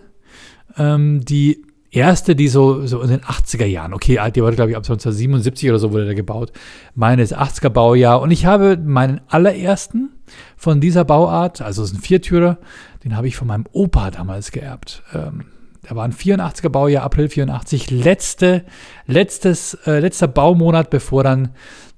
[0.78, 4.78] ähm, die erste, die so, so in den 80er Jahren, okay, die wurde, glaube ich,
[4.78, 6.52] ab 1977 oder so wurde der gebaut.
[6.96, 10.10] Meine ist 80er Baujahr und ich habe meinen allerersten
[10.58, 12.58] von dieser Bauart, also es ist ein Viertürer,
[13.04, 15.04] den habe ich von meinem Opa damals geerbt.
[15.14, 15.46] Ähm,
[15.88, 18.64] der war ein 84er Baujahr, April 84, letzte,
[19.06, 21.50] letztes, äh, letzter Baumonat, bevor dann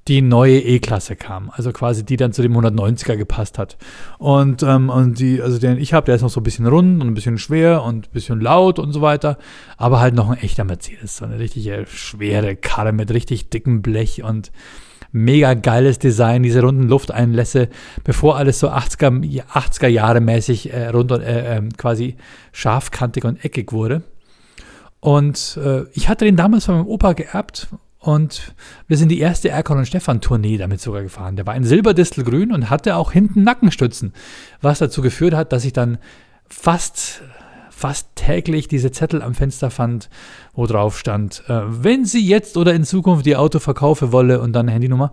[0.07, 1.49] die neue E-Klasse kam.
[1.51, 3.77] Also quasi die dann zu dem 190er gepasst hat.
[4.19, 7.01] Und, ähm, und die, also den ich habe, der ist noch so ein bisschen rund
[7.01, 9.37] und ein bisschen schwer und ein bisschen laut und so weiter.
[9.77, 11.17] Aber halt noch ein echter Mercedes.
[11.17, 14.51] So eine richtige schwere Karre mit richtig dickem Blech und
[15.11, 17.69] mega geiles Design, diese runden Lufteinlässe,
[18.03, 22.17] bevor alles so 80er, 80er Jahre mäßig äh, rund und äh, äh, quasi
[22.51, 24.03] scharfkantig und eckig wurde.
[24.99, 27.69] Und äh, ich hatte den damals von meinem Opa geerbt
[28.05, 28.53] und
[28.87, 31.37] wir sind die erste Erkon und Stefan Tournee damit sogar gefahren.
[31.37, 34.13] Der war in Silberdistelgrün und hatte auch hinten Nackenstützen,
[34.61, 35.97] was dazu geführt hat, dass ich dann
[36.47, 37.23] fast
[37.71, 40.09] fast täglich diese Zettel am Fenster fand,
[40.53, 44.53] wo drauf stand, äh, wenn sie jetzt oder in Zukunft ihr Auto verkaufe wolle und
[44.53, 45.11] dann eine Handynummer.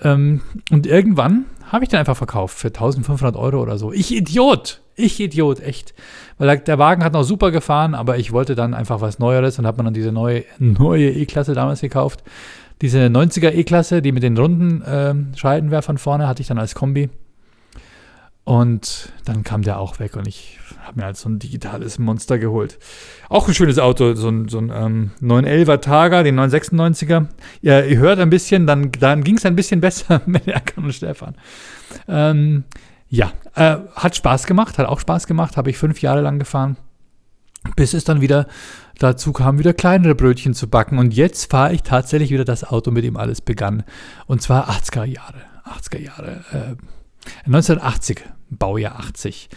[0.00, 0.40] Ähm,
[0.70, 3.92] und irgendwann habe ich den einfach verkauft für 1500 Euro oder so.
[3.92, 4.81] Ich Idiot!
[4.94, 5.94] Ich Idiot, echt.
[6.38, 9.66] Weil der Wagen hat noch super gefahren, aber ich wollte dann einfach was Neueres und
[9.66, 12.22] habe mir dann diese neue neue E-Klasse damals gekauft.
[12.80, 17.10] Diese 90er E-Klasse, die mit den runden äh, Scheibenwerfern vorne, hatte ich dann als Kombi.
[18.44, 22.38] Und dann kam der auch weg und ich habe mir halt so ein digitales Monster
[22.38, 22.78] geholt.
[23.28, 27.28] Auch ein schönes Auto, so ein, so ein ähm, 911er Targa, den 996er.
[27.60, 30.92] Ja, ihr hört ein bisschen, dann, dann ging es ein bisschen besser mit Erkan und
[30.92, 31.36] Stefan.
[32.08, 32.64] Ähm,
[33.12, 36.78] ja, äh, hat Spaß gemacht, hat auch Spaß gemacht, habe ich fünf Jahre lang gefahren,
[37.76, 38.46] bis es dann wieder
[38.98, 40.98] dazu kam, wieder kleinere Brötchen zu backen.
[40.98, 43.84] Und jetzt fahre ich tatsächlich wieder das Auto, mit dem alles begann.
[44.26, 45.42] Und zwar 80er Jahre.
[45.66, 46.44] 80er Jahre.
[46.52, 49.50] Äh, 1980, Baujahr 80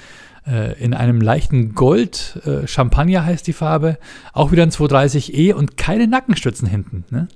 [0.45, 2.41] äh, in einem leichten Gold.
[2.45, 3.97] Äh, Champagner heißt die Farbe.
[4.33, 7.05] Auch wieder ein 230e und keine Nackenstützen hinten.
[7.09, 7.29] Ne?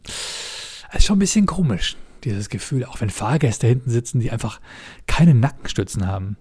[0.91, 2.85] Das ist schon ein bisschen komisch, dieses Gefühl.
[2.85, 4.59] Auch wenn Fahrgäste hinten sitzen, die einfach
[5.07, 6.37] keine Nackenstützen haben.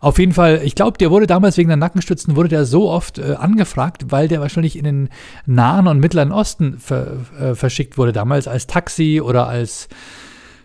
[0.00, 3.18] Auf jeden Fall, ich glaube, der wurde damals wegen der Nackenstützen, wurde der so oft
[3.18, 5.08] äh, angefragt, weil der wahrscheinlich in den
[5.44, 9.88] Nahen und Mittleren Osten ver, äh, verschickt wurde, damals als Taxi oder als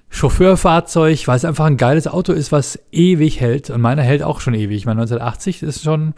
[0.10, 3.72] Chauffeurfahrzeug, weil es einfach ein geiles Auto ist, was ewig hält.
[3.72, 4.78] Und meiner hält auch schon ewig.
[4.78, 6.14] Ich meine, 1980 ist schon,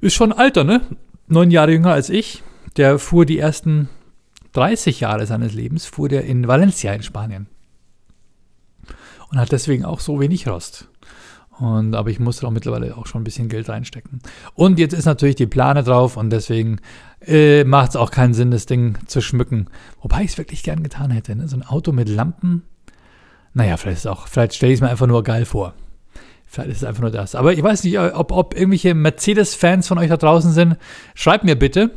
[0.00, 0.82] ist schon Alter, ne?
[1.28, 2.42] Neun Jahre jünger als ich.
[2.76, 3.88] Der fuhr die ersten
[4.56, 7.46] 30 Jahre seines Lebens, fuhr der in Valencia in Spanien.
[9.30, 10.88] und hat deswegen auch so wenig Rost.
[11.58, 14.20] Und, aber ich musste auch mittlerweile auch schon ein bisschen Geld reinstecken.
[14.54, 16.80] Und jetzt ist natürlich die Plane drauf und deswegen
[17.20, 19.68] äh, macht es auch keinen Sinn, das Ding zu schmücken.
[20.00, 21.34] Wobei ich es wirklich gern getan hätte.
[21.34, 21.48] Ne?
[21.48, 22.62] So ein Auto mit Lampen.
[23.54, 25.72] Naja, vielleicht ist auch, vielleicht stelle ich es mir einfach nur geil vor.
[26.46, 27.34] Vielleicht ist es einfach nur das.
[27.34, 30.76] Aber ich weiß nicht, ob, ob irgendwelche Mercedes-Fans von euch da draußen sind.
[31.14, 31.90] Schreibt mir bitte.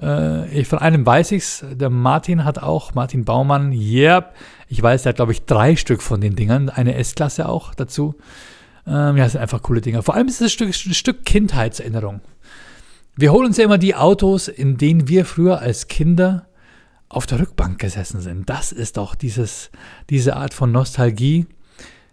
[0.00, 1.64] Äh, ich, von einem weiß ich's.
[1.72, 4.34] Der Martin hat auch, Martin Baumann, yep.
[4.68, 6.68] Ich weiß, der hat, glaube ich, drei Stück von den Dingern.
[6.68, 8.14] Eine S-Klasse auch dazu.
[8.86, 10.02] Ähm, ja, sind einfach coole Dinger.
[10.02, 12.20] Vor allem ist es ein Stück, ein Stück Kindheitserinnerung.
[13.16, 16.46] Wir holen uns ja immer die Autos, in denen wir früher als Kinder
[17.08, 18.48] auf der Rückbank gesessen sind.
[18.48, 19.70] Das ist doch dieses,
[20.08, 21.46] diese Art von Nostalgie,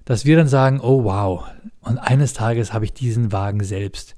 [0.05, 1.45] dass wir dann sagen, oh wow,
[1.81, 4.15] und eines Tages habe ich diesen Wagen selbst.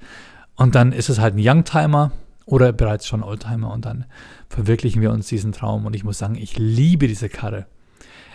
[0.56, 2.12] Und dann ist es halt ein Youngtimer
[2.50, 4.06] oder bereits schon Oldtimer und dann
[4.50, 5.86] verwirklichen wir uns diesen Traum.
[5.86, 7.68] Und ich muss sagen, ich liebe diese Karre.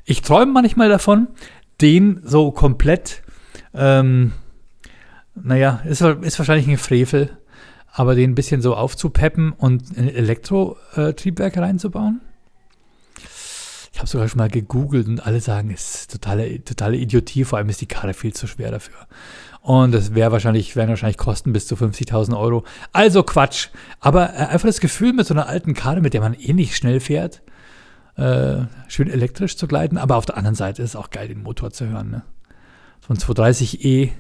[0.05, 1.29] Ich träume manchmal davon,
[1.81, 3.23] den so komplett
[3.75, 4.33] ähm,
[5.35, 7.37] naja, ist, ist wahrscheinlich ein Frevel,
[7.93, 12.21] aber den ein bisschen so aufzupeppen und ein Elektrotriebwerk reinzubauen.
[14.05, 17.71] Habe sogar schon mal gegoogelt und alle sagen, es ist totale, totale Idiotie, vor allem
[17.71, 18.97] ist die Karre viel zu schwer dafür.
[19.63, 22.65] Und das wäre wahrscheinlich, wären wahrscheinlich Kosten bis zu 50.000 Euro.
[22.93, 23.69] Also Quatsch.
[24.01, 26.77] Aber äh, einfach das Gefühl mit so einer alten Karre, mit der man eh nicht
[26.77, 27.41] schnell fährt,
[28.17, 29.97] äh, schön elektrisch zu gleiten.
[29.97, 32.11] Aber auf der anderen Seite ist es auch geil, den Motor zu hören.
[32.11, 32.23] Ne?
[33.09, 34.11] so ein 230e,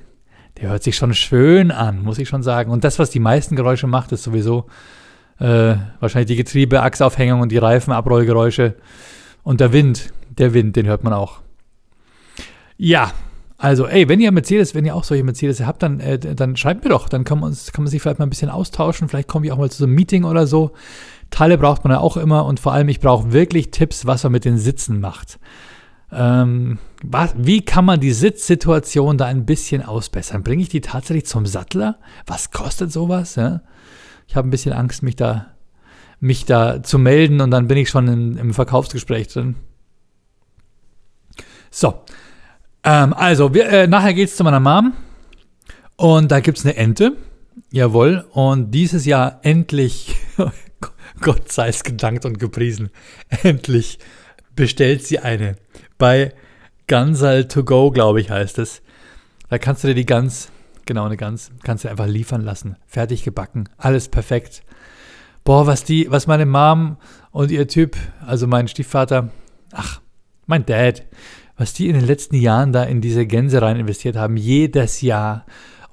[0.56, 2.70] der hört sich schon schön an, muss ich schon sagen.
[2.70, 4.64] Und das, was die meisten Geräusche macht, ist sowieso
[5.40, 8.76] äh, wahrscheinlich die Getriebeachsaufhängung und die Reifenabrollgeräusche.
[9.44, 11.40] Und der Wind, der Wind, den hört man auch.
[12.76, 13.12] Ja,
[13.56, 16.82] also, ey, wenn ihr Mercedes, wenn ihr auch solche Mercedes habt, dann, äh, dann schreibt
[16.82, 17.08] mir doch.
[17.08, 19.08] Dann kann man, kann man sich vielleicht mal ein bisschen austauschen.
[19.08, 20.72] Vielleicht kommen wir auch mal zu so einem Meeting oder so.
[21.30, 24.32] Teile braucht man ja auch immer und vor allem, ich brauche wirklich Tipps, was man
[24.32, 25.38] mit den Sitzen macht.
[26.12, 30.42] Ähm, was, wie kann man die Sitzsituation da ein bisschen ausbessern?
[30.42, 31.98] Bringe ich die tatsächlich zum Sattler?
[32.26, 33.36] Was kostet sowas?
[33.36, 33.62] Ja?
[34.28, 35.53] Ich habe ein bisschen Angst, mich da,
[36.20, 39.56] mich da zu melden und dann bin ich schon in, im Verkaufsgespräch drin.
[41.70, 42.02] So,
[42.84, 44.92] ähm, also wir, äh, nachher geht es zu meiner Mom
[45.96, 47.16] und da gibt es eine Ente.
[47.70, 50.14] Jawohl, und dieses Jahr endlich,
[51.20, 52.90] Gott sei es gedankt und gepriesen,
[53.42, 53.98] endlich
[54.54, 55.56] bestellt sie eine
[55.98, 56.32] bei
[56.86, 58.82] Gansal to go, glaube ich, heißt es.
[59.48, 60.50] Da kannst du dir die Gans,
[60.86, 62.76] genau eine Gans, kannst du einfach liefern lassen.
[62.86, 64.62] Fertig gebacken, alles perfekt.
[65.44, 66.96] Boah, was die, was meine Mom
[67.30, 69.28] und ihr Typ, also mein Stiefvater,
[69.72, 70.00] ach,
[70.46, 71.04] mein Dad,
[71.58, 75.44] was die in den letzten Jahren da in diese Gänse rein investiert haben, jedes Jahr.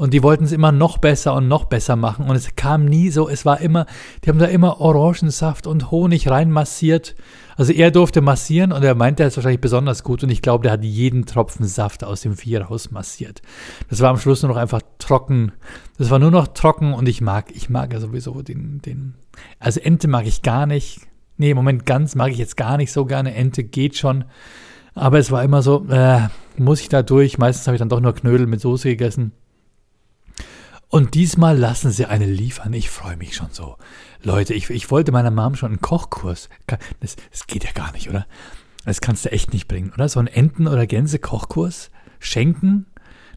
[0.02, 2.28] Und die wollten es immer noch besser und noch besser machen.
[2.28, 3.86] Und es kam nie so, es war immer,
[4.24, 7.14] die haben da immer Orangensaft und Honig reinmassiert.
[7.56, 10.24] Also er durfte massieren und er meinte, er ist wahrscheinlich besonders gut.
[10.24, 13.44] Und ich glaube, der hat jeden Tropfen Saft aus dem Vier massiert.
[13.92, 15.52] Das war am Schluss nur noch einfach trocken.
[16.00, 19.14] Das war nur noch trocken und ich mag, ich mag ja sowieso den, den,
[19.60, 21.02] also Ente mag ich gar nicht.
[21.38, 23.36] Nee, im Moment ganz mag ich jetzt gar nicht so gerne.
[23.36, 24.26] Ente geht schon.
[24.96, 26.22] Aber es war immer so, äh,
[26.58, 27.38] muss ich da durch?
[27.38, 29.34] Meistens habe ich dann doch nur Knödel mit Soße gegessen.
[30.92, 32.74] Und diesmal lassen sie eine liefern.
[32.74, 33.78] Ich freue mich schon so.
[34.24, 36.50] Leute, ich, ich wollte meiner Mom schon einen Kochkurs.
[37.00, 38.28] Das, das geht ja gar nicht, oder?
[38.84, 40.10] Das kannst du echt nicht bringen, oder?
[40.10, 42.88] So einen Enten- oder Gänse-Kochkurs schenken?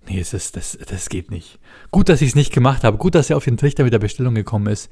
[0.09, 1.61] Nee, das, ist, das, das geht nicht.
[1.93, 2.99] Gut, dass ich es nicht gemacht habe.
[2.99, 4.91] Gut, dass er auf den Trichter mit der Bestellung gekommen ist.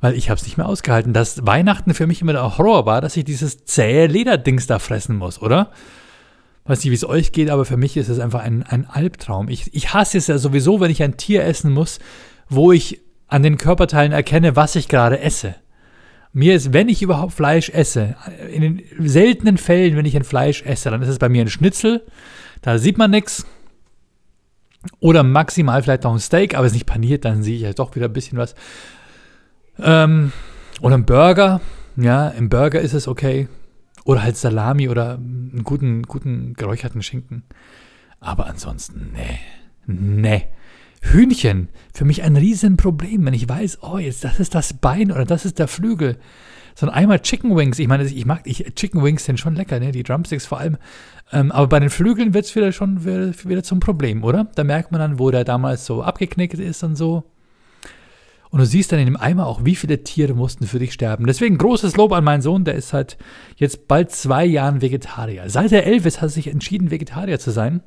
[0.00, 1.12] Weil ich habe es nicht mehr ausgehalten.
[1.12, 5.16] Dass Weihnachten für mich immer der Horror war, dass ich dieses zähe Lederdings da fressen
[5.16, 5.70] muss, oder?
[6.64, 9.48] Weiß nicht, wie es euch geht, aber für mich ist es einfach ein, ein Albtraum.
[9.48, 11.98] Ich, ich hasse es ja sowieso, wenn ich ein Tier essen muss,
[12.48, 15.54] wo ich an den Körperteilen erkenne, was ich gerade esse.
[16.32, 18.16] Mir ist, wenn ich überhaupt Fleisch esse,
[18.52, 21.50] in den seltenen Fällen, wenn ich ein Fleisch esse, dann ist es bei mir ein
[21.50, 22.06] Schnitzel,
[22.62, 23.46] da sieht man nichts.
[25.00, 27.72] Oder maximal vielleicht noch ein Steak, aber es ist nicht paniert, dann sehe ich ja
[27.72, 28.54] doch wieder ein bisschen was.
[29.78, 30.32] Ähm,
[30.80, 31.60] oder ein Burger,
[31.96, 33.48] ja, im Burger ist es okay.
[34.04, 37.44] Oder halt Salami oder einen guten, guten geräucherten Schinken.
[38.18, 39.38] Aber ansonsten, nee.
[39.86, 40.46] Nee.
[41.02, 45.24] Hühnchen, für mich ein Riesenproblem, wenn ich weiß, oh, jetzt das ist das Bein oder
[45.24, 46.18] das ist der Flügel.
[46.74, 49.80] So ein einmal Chicken Wings, ich meine, ich mag, ich, Chicken Wings sind schon lecker,
[49.80, 49.92] ne?
[49.92, 50.76] die Drumsticks vor allem.
[51.32, 54.48] Ähm, aber bei den Flügeln wird es wieder schon wieder, wieder zum Problem, oder?
[54.54, 57.24] Da merkt man dann, wo der damals so abgeknickt ist und so.
[58.50, 61.26] Und du siehst dann in dem Eimer auch, wie viele Tiere mussten für dich sterben.
[61.26, 63.16] Deswegen großes Lob an meinen Sohn, der ist halt
[63.56, 65.48] jetzt bald zwei Jahren Vegetarier.
[65.48, 67.80] Seit er elf ist, hat er sich entschieden, Vegetarier zu sein.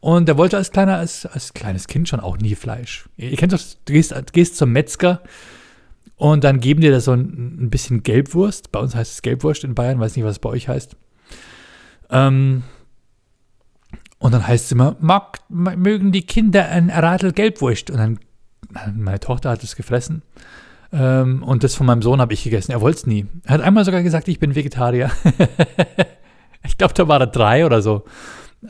[0.00, 3.08] Und er wollte als, kleiner, als, als kleines Kind schon auch nie Fleisch.
[3.16, 5.22] Ihr kennt doch, du gehst, gehst zum Metzger
[6.16, 8.72] und dann geben dir da so ein, ein, bisschen Gelbwurst.
[8.72, 10.96] Bei uns heißt es Gelbwurst in Bayern, weiß nicht, was es bei euch heißt.
[12.10, 12.62] Ähm,
[14.18, 17.90] Und dann heißt es immer, mag, mögen die Kinder ein Radl Gelbwurst?
[17.90, 18.18] Und dann,
[18.94, 20.22] meine Tochter hat es gefressen.
[20.92, 22.72] Ähm, und das von meinem Sohn habe ich gegessen.
[22.72, 23.26] Er wollte es nie.
[23.44, 25.10] Er hat einmal sogar gesagt, ich bin Vegetarier.
[26.64, 28.04] ich glaube, da war er drei oder so.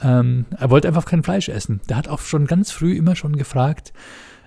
[0.02, 1.80] Ähm, er wollte einfach kein Fleisch essen.
[1.88, 3.92] Der hat auch schon ganz früh immer schon gefragt,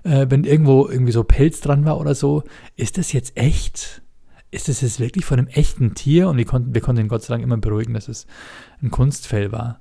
[0.03, 2.43] äh, wenn irgendwo irgendwie so Pelz dran war oder so,
[2.75, 4.01] ist das jetzt echt?
[4.51, 6.27] Ist das jetzt wirklich von einem echten Tier?
[6.27, 8.25] Und wir konnten, wir konnten ihn Gott sei Dank immer beruhigen, dass es
[8.81, 9.79] ein Kunstfell war.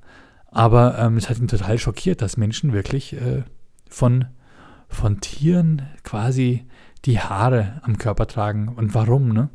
[0.51, 3.43] Aber ähm, es hat ihn total schockiert, dass Menschen wirklich äh,
[3.89, 4.27] von,
[4.89, 6.65] von Tieren quasi
[7.05, 8.69] die Haare am Körper tragen.
[8.69, 9.51] Und warum, ne?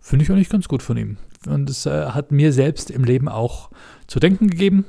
[0.00, 1.18] Finde ich eigentlich ganz gut von ihm.
[1.46, 3.70] Und es äh, hat mir selbst im Leben auch
[4.06, 4.84] zu denken gegeben.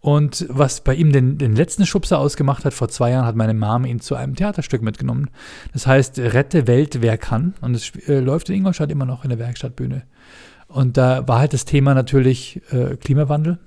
[0.00, 3.54] Und was bei ihm den, den letzten Schubser ausgemacht hat, vor zwei Jahren hat meine
[3.54, 5.30] Mom ihn zu einem Theaterstück mitgenommen.
[5.72, 7.54] Das heißt, Rette Welt, wer kann.
[7.60, 10.02] Und es äh, läuft in Ingolstadt immer noch in der Werkstattbühne.
[10.68, 13.58] Und da war halt das Thema natürlich äh, Klimawandel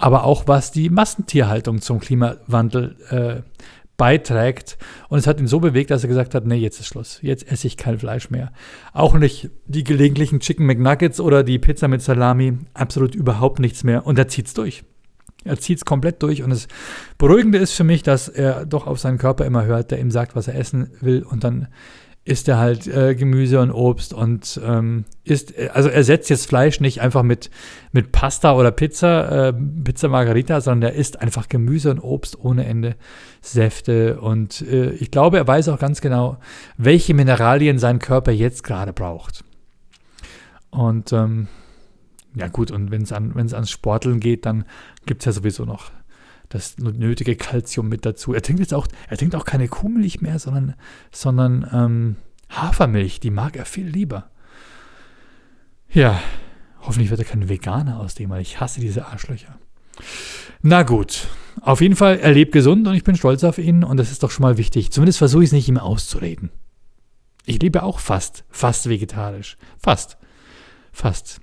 [0.00, 3.42] aber auch was die Massentierhaltung zum Klimawandel äh,
[4.00, 4.78] beiträgt.
[5.10, 7.18] Und es hat ihn so bewegt, dass er gesagt hat, nee, jetzt ist Schluss.
[7.20, 8.50] Jetzt esse ich kein Fleisch mehr.
[8.94, 12.54] Auch nicht die gelegentlichen Chicken McNuggets oder die Pizza mit Salami.
[12.72, 14.06] Absolut überhaupt nichts mehr.
[14.06, 14.84] Und er zieht es durch.
[15.44, 16.42] Er zieht es komplett durch.
[16.42, 16.66] Und das
[17.18, 20.34] Beruhigende ist für mich, dass er doch auf seinen Körper immer hört, der ihm sagt,
[20.34, 21.22] was er essen will.
[21.22, 21.68] Und dann
[22.30, 26.78] isst er halt äh, Gemüse und Obst und ähm, isst, äh, also ersetzt jetzt Fleisch
[26.78, 27.50] nicht einfach mit,
[27.90, 32.64] mit Pasta oder Pizza, äh, Pizza Margarita, sondern er isst einfach Gemüse und Obst ohne
[32.66, 32.94] Ende,
[33.40, 36.38] Säfte und äh, ich glaube, er weiß auch ganz genau,
[36.76, 39.42] welche Mineralien sein Körper jetzt gerade braucht.
[40.70, 41.48] Und ähm,
[42.36, 44.64] ja gut, und wenn es an, ans Sporteln geht, dann
[45.04, 45.90] gibt es ja sowieso noch
[46.50, 48.34] das nötige Kalzium mit dazu.
[48.34, 50.74] Er trinkt jetzt auch, er trinkt auch keine Kuhmilch mehr, sondern,
[51.10, 52.16] sondern ähm,
[52.50, 54.30] Hafermilch, die mag er viel lieber.
[55.92, 56.20] Ja,
[56.82, 59.58] hoffentlich wird er kein Veganer aus dem, weil ich hasse diese Arschlöcher.
[60.60, 61.28] Na gut,
[61.62, 64.22] auf jeden Fall, er lebt gesund und ich bin stolz auf ihn und das ist
[64.22, 64.90] doch schon mal wichtig.
[64.90, 66.50] Zumindest versuche ich es nicht ihm auszureden.
[67.46, 69.56] Ich lebe auch fast, fast vegetarisch.
[69.78, 70.18] Fast.
[70.92, 71.40] Fast.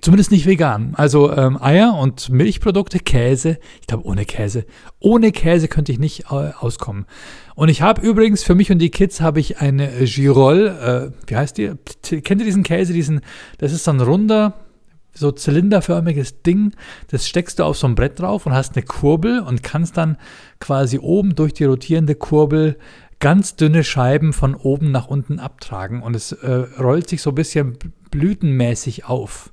[0.00, 0.94] Zumindest nicht vegan.
[0.94, 3.58] Also ähm, Eier und Milchprodukte, Käse.
[3.80, 4.64] Ich glaube, ohne Käse.
[5.00, 7.06] Ohne Käse könnte ich nicht äh, auskommen.
[7.54, 11.36] Und ich habe übrigens für mich und die Kids habe ich eine Girol, äh, wie
[11.36, 11.72] heißt die?
[12.02, 12.92] Kennt ihr diesen Käse?
[12.92, 13.20] Diesen,
[13.58, 14.54] das ist so ein runder,
[15.12, 16.72] so zylinderförmiges Ding.
[17.08, 20.16] Das steckst du auf so ein Brett drauf und hast eine Kurbel und kannst dann
[20.60, 22.78] quasi oben durch die rotierende Kurbel
[23.20, 26.02] ganz dünne Scheiben von oben nach unten abtragen.
[26.02, 27.76] Und es äh, rollt sich so ein bisschen
[28.10, 29.52] blütenmäßig auf.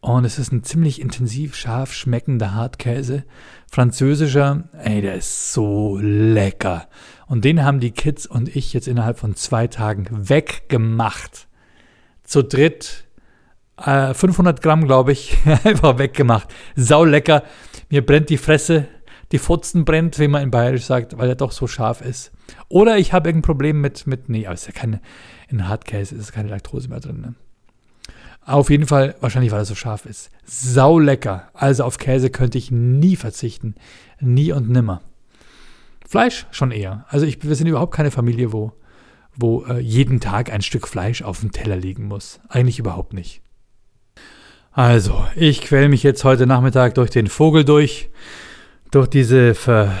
[0.00, 3.24] Und es ist ein ziemlich intensiv scharf schmeckender Hartkäse.
[3.70, 6.88] Französischer, ey, der ist so lecker.
[7.26, 11.48] Und den haben die Kids und ich jetzt innerhalb von zwei Tagen weggemacht.
[12.24, 13.04] Zu dritt,
[13.76, 16.48] äh, 500 Gramm, glaube ich, einfach weggemacht.
[16.76, 17.42] Sau lecker.
[17.90, 18.88] Mir brennt die Fresse,
[19.32, 22.32] die Fotzen brennt, wie man in Bayerisch sagt, weil er doch so scharf ist.
[22.68, 25.00] Oder ich habe irgendein Problem mit, mit, nee, aber es ist ja keine,
[25.48, 27.20] in Hartkäse ist keine Laktose mehr drin.
[27.20, 27.34] Ne?
[28.44, 30.30] Auf jeden Fall, wahrscheinlich weil er so scharf ist.
[30.44, 31.48] Sau lecker.
[31.52, 33.74] Also auf Käse könnte ich nie verzichten.
[34.20, 35.02] Nie und nimmer.
[36.08, 37.04] Fleisch schon eher.
[37.08, 38.72] Also ich, wir sind überhaupt keine Familie, wo,
[39.36, 42.40] wo äh, jeden Tag ein Stück Fleisch auf dem Teller liegen muss.
[42.48, 43.42] Eigentlich überhaupt nicht.
[44.72, 48.08] Also, ich quäle mich jetzt heute Nachmittag durch den Vogel durch,
[48.92, 49.92] durch diese ver,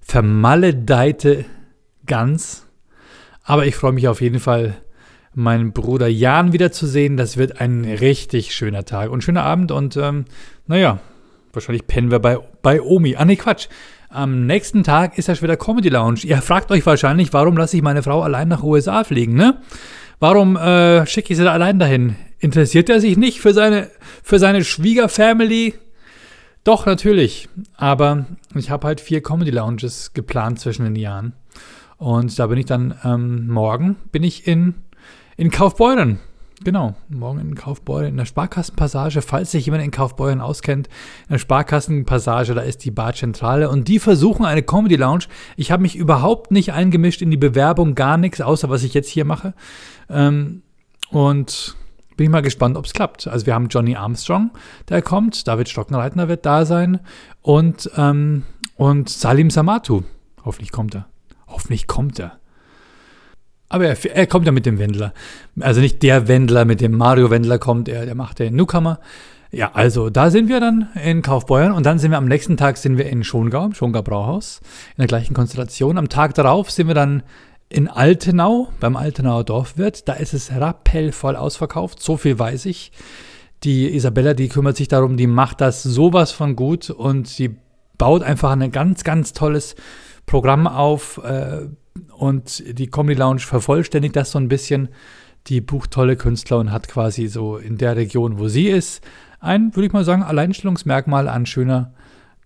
[0.00, 1.44] vermaledeite
[2.04, 2.66] Gans.
[3.44, 4.76] Aber ich freue mich auf jeden Fall
[5.38, 7.16] meinen Bruder Jan wiederzusehen.
[7.16, 9.72] Das wird ein richtig schöner Tag und schöner Abend.
[9.72, 10.26] Und ähm,
[10.66, 10.98] naja,
[11.52, 13.16] wahrscheinlich pennen wir bei, bei Omi.
[13.16, 13.68] Ah, nee, Quatsch.
[14.10, 16.20] Am nächsten Tag ist ja schon wieder Comedy Lounge.
[16.24, 19.60] Ihr fragt euch wahrscheinlich, warum lasse ich meine Frau allein nach USA fliegen, ne?
[20.18, 22.16] Warum äh, schicke ich sie da allein dahin?
[22.40, 23.90] Interessiert er sich nicht für seine,
[24.22, 25.74] für seine Schwiegerfamily?
[26.64, 27.48] Doch, natürlich.
[27.76, 31.34] Aber ich habe halt vier Comedy Lounges geplant zwischen den Jahren.
[31.98, 34.74] Und da bin ich dann ähm, morgen bin ich in
[35.38, 36.18] in Kaufbeuren.
[36.64, 41.38] Genau, morgen in Kaufbeuren, in der Sparkassenpassage, falls sich jemand in Kaufbeuren auskennt, in der
[41.38, 45.26] Sparkassenpassage, da ist die Barzentrale und die versuchen eine Comedy Lounge.
[45.56, 49.08] Ich habe mich überhaupt nicht eingemischt in die Bewerbung, gar nichts, außer was ich jetzt
[49.08, 49.54] hier mache.
[50.10, 50.62] Ähm,
[51.10, 51.76] und
[52.16, 53.28] bin ich mal gespannt, ob es klappt.
[53.28, 54.50] Also wir haben Johnny Armstrong,
[54.88, 56.98] der kommt, David Stockenreitner wird da sein
[57.42, 58.42] und, ähm,
[58.74, 60.02] und Salim Samatu.
[60.44, 61.06] Hoffentlich kommt er.
[61.46, 62.40] Hoffentlich kommt er.
[63.68, 65.12] Aber er, er, kommt ja mit dem Wendler.
[65.60, 69.00] Also nicht der Wendler, mit dem Mario Wendler kommt, er, der macht den Newcomer.
[69.50, 72.76] Ja, also da sind wir dann in Kaufbeuern und dann sind wir am nächsten Tag
[72.76, 74.60] sind wir in Schongau, im Schongau Brauhaus,
[74.96, 75.96] in der gleichen Konstellation.
[75.96, 77.22] Am Tag darauf sind wir dann
[77.70, 80.08] in Altenau, beim Altenauer Dorfwirt.
[80.08, 82.92] Da ist es rappellvoll ausverkauft, so viel weiß ich.
[83.64, 87.56] Die Isabella, die kümmert sich darum, die macht das sowas von gut und sie
[87.96, 89.74] baut einfach ein ganz, ganz tolles
[90.26, 91.66] Programm auf äh,
[92.16, 94.88] und die Comedy Lounge vervollständigt das so ein bisschen.
[95.46, 99.02] Die bucht tolle Künstler und hat quasi so in der Region, wo sie ist,
[99.40, 101.92] ein, würde ich mal sagen, Alleinstellungsmerkmal an schöner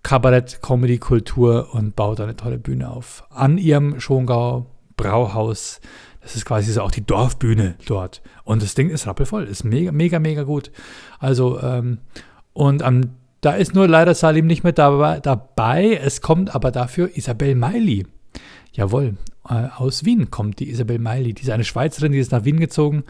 [0.02, 3.24] Kabarett-Comedy-Kultur und baut eine tolle Bühne auf.
[3.30, 5.80] An ihrem Schongau Brauhaus.
[6.20, 8.22] Das ist quasi so auch die Dorfbühne dort.
[8.44, 10.70] Und das Ding ist rappelvoll, ist mega, mega, mega gut.
[11.18, 11.98] Also, ähm,
[12.52, 13.10] und am
[13.42, 16.00] da ist nur leider Salim nicht mehr dabei.
[16.00, 18.06] Es kommt aber dafür Isabel Meili.
[18.72, 19.16] Jawohl,
[19.76, 21.34] aus Wien kommt die Isabel Meili.
[21.34, 23.04] Die ist eine Schweizerin, die ist nach Wien gezogen.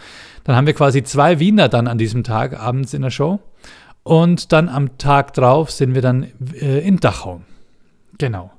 [0.45, 3.41] Dann haben wir quasi zwei Wiener dann an diesem Tag abends in der Show.
[4.03, 7.43] Und dann am Tag drauf sind wir dann äh, in Dachau.
[8.19, 8.51] Genau.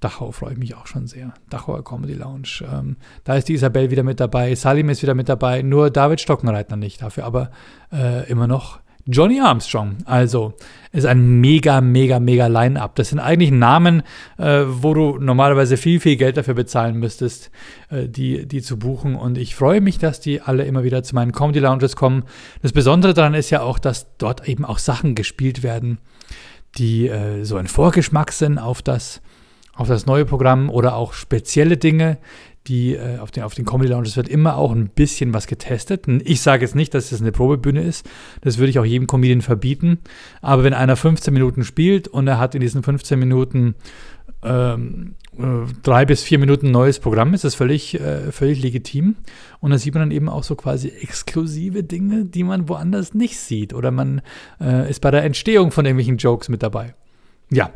[0.00, 1.34] Dachau freue ich mich auch schon sehr.
[1.50, 2.62] Dachauer Comedy Lounge.
[2.62, 4.54] Ähm, da ist die Isabel wieder mit dabei.
[4.54, 5.62] Salim ist wieder mit dabei.
[5.62, 7.02] Nur David Stockenreitner nicht.
[7.02, 7.50] Dafür aber
[7.92, 8.78] äh, immer noch
[9.10, 9.96] Johnny Armstrong.
[10.04, 10.52] Also
[10.92, 12.94] ist ein mega, mega, mega Line-up.
[12.94, 14.02] Das sind eigentlich Namen,
[14.36, 17.50] äh, wo du normalerweise viel, viel Geld dafür bezahlen müsstest,
[17.90, 19.16] äh, die, die zu buchen.
[19.16, 22.24] Und ich freue mich, dass die alle immer wieder zu meinen Comedy Lounges kommen.
[22.62, 25.98] Das Besondere daran ist ja auch, dass dort eben auch Sachen gespielt werden,
[26.76, 29.22] die äh, so ein Vorgeschmack sind auf das,
[29.74, 32.18] auf das neue Programm oder auch spezielle Dinge,
[32.68, 36.06] die äh, auf den, auf den Comedy Lounges wird immer auch ein bisschen was getestet.
[36.24, 38.08] Ich sage jetzt nicht, dass das eine Probebühne ist.
[38.42, 39.98] Das würde ich auch jedem Comedian verbieten.
[40.42, 43.74] Aber wenn einer 15 Minuten spielt und er hat in diesen 15 Minuten
[44.42, 45.42] ähm, äh,
[45.82, 49.16] drei bis vier Minuten neues Programm, ist das völlig, äh, völlig legitim.
[49.60, 53.38] Und da sieht man dann eben auch so quasi exklusive Dinge, die man woanders nicht
[53.38, 53.74] sieht.
[53.74, 54.20] Oder man
[54.60, 56.94] äh, ist bei der Entstehung von irgendwelchen Jokes mit dabei.
[57.50, 57.72] Ja,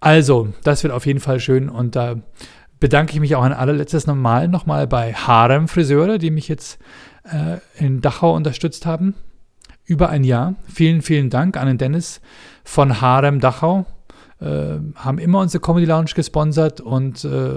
[0.00, 2.16] also, das wird auf jeden Fall schön und da
[2.80, 6.78] bedanke ich mich auch ein allerletztes Mal nochmal bei Harem Friseure, die mich jetzt
[7.24, 9.14] äh, in Dachau unterstützt haben.
[9.84, 10.54] Über ein Jahr.
[10.66, 12.20] Vielen, vielen Dank an den Dennis
[12.64, 13.86] von Harem Dachau.
[14.40, 17.50] Äh, haben immer unsere Comedy Lounge gesponsert und äh,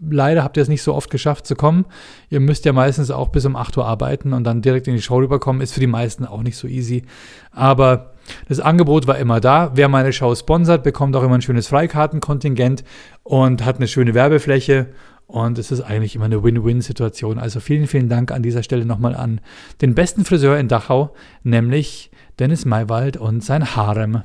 [0.00, 1.86] leider habt ihr es nicht so oft geschafft zu kommen.
[2.30, 5.02] Ihr müsst ja meistens auch bis um 8 Uhr arbeiten und dann direkt in die
[5.02, 5.62] Show rüberkommen.
[5.62, 7.04] Ist für die meisten auch nicht so easy.
[7.52, 8.15] Aber
[8.48, 9.72] das Angebot war immer da.
[9.74, 12.84] Wer meine Show sponsert, bekommt auch immer ein schönes Freikartenkontingent
[13.22, 14.88] und hat eine schöne Werbefläche.
[15.26, 17.38] Und es ist eigentlich immer eine Win-Win-Situation.
[17.38, 19.40] Also vielen, vielen Dank an dieser Stelle nochmal an
[19.80, 24.22] den besten Friseur in Dachau, nämlich Dennis Maywald und sein Harem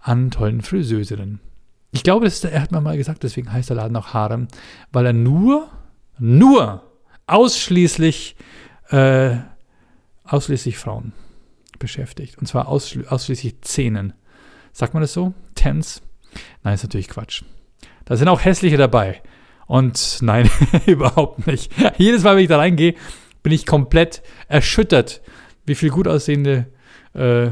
[0.00, 1.40] an tollen Friseusinnen.
[1.92, 4.48] Ich glaube, das, er hat mir mal gesagt, deswegen heißt der Laden auch Harem,
[4.92, 5.68] weil er nur,
[6.18, 6.84] nur
[7.26, 8.36] ausschließlich,
[8.90, 9.36] äh,
[10.24, 11.12] ausschließlich Frauen
[11.80, 12.38] beschäftigt.
[12.38, 14.12] Und zwar ausschli ausschließlich Zähnen.
[14.72, 15.34] Sagt man das so?
[15.56, 16.00] Tens?
[16.62, 17.42] Nein, ist natürlich Quatsch.
[18.04, 19.20] Da sind auch hässliche dabei.
[19.66, 20.48] Und nein,
[20.86, 21.72] überhaupt nicht.
[21.96, 22.94] Jedes Mal, wenn ich da reingehe,
[23.42, 25.20] bin ich komplett erschüttert,
[25.66, 26.66] wie viel gut aussehende
[27.14, 27.50] äh,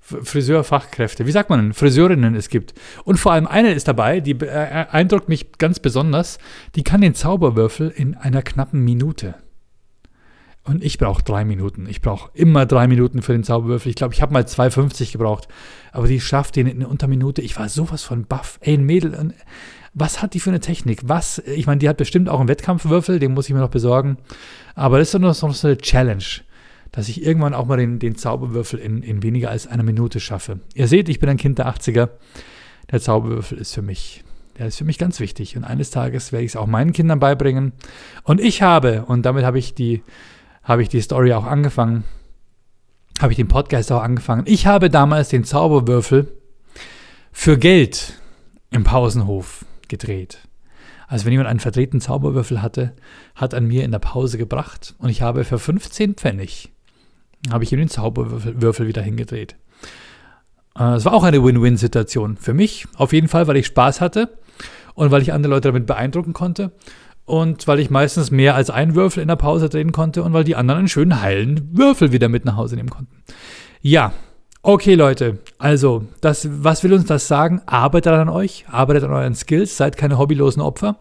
[0.00, 2.74] Friseurfachkräfte, wie sagt man denn, Friseurinnen es gibt.
[3.04, 6.38] Und vor allem eine ist dabei, die beeindruckt mich ganz besonders,
[6.74, 9.34] die kann den Zauberwürfel in einer knappen Minute.
[10.62, 11.86] Und ich brauche drei Minuten.
[11.88, 13.88] Ich brauche immer drei Minuten für den Zauberwürfel.
[13.90, 15.48] Ich glaube, ich habe mal 2,50 gebraucht.
[15.90, 17.40] Aber die schafft den in unter Minute.
[17.40, 18.58] Ich war sowas von baff.
[18.60, 19.34] Ey, ein Mädel.
[19.94, 21.00] Was hat die für eine Technik?
[21.04, 21.38] Was?
[21.38, 23.18] Ich meine, die hat bestimmt auch einen Wettkampfwürfel.
[23.18, 24.18] Den muss ich mir noch besorgen.
[24.74, 26.24] Aber das ist doch noch so eine Challenge
[26.92, 30.60] dass ich irgendwann auch mal den, den Zauberwürfel in, in weniger als einer Minute schaffe.
[30.74, 32.08] Ihr seht, ich bin ein Kind der 80er.
[32.90, 34.24] Der Zauberwürfel ist für mich,
[34.58, 35.56] der ist für mich ganz wichtig.
[35.56, 37.72] Und eines Tages werde ich es auch meinen Kindern beibringen.
[38.24, 40.02] Und ich habe, und damit habe ich die,
[40.62, 42.04] habe ich die Story auch angefangen,
[43.20, 44.44] habe ich den Podcast auch angefangen.
[44.46, 46.36] Ich habe damals den Zauberwürfel
[47.32, 48.14] für Geld
[48.70, 50.38] im Pausenhof gedreht.
[51.06, 52.94] Also wenn jemand einen verdrehten Zauberwürfel hatte,
[53.34, 56.70] hat an mir in der Pause gebracht und ich habe für 15 Pfennig
[57.50, 59.56] habe ich ihm den Zauberwürfel wieder hingedreht.
[60.78, 64.38] Äh, es war auch eine Win-Win-Situation für mich, auf jeden Fall, weil ich Spaß hatte
[64.94, 66.72] und weil ich andere Leute damit beeindrucken konnte
[67.30, 70.42] und weil ich meistens mehr als einen Würfel in der Pause drehen konnte und weil
[70.42, 73.22] die anderen einen schönen heilen Würfel wieder mit nach Hause nehmen konnten.
[73.80, 74.12] Ja,
[74.62, 77.62] okay Leute, also das, was will uns das sagen?
[77.66, 80.98] Arbeitet an euch, arbeitet an euren Skills, seid keine hobbylosen Opfer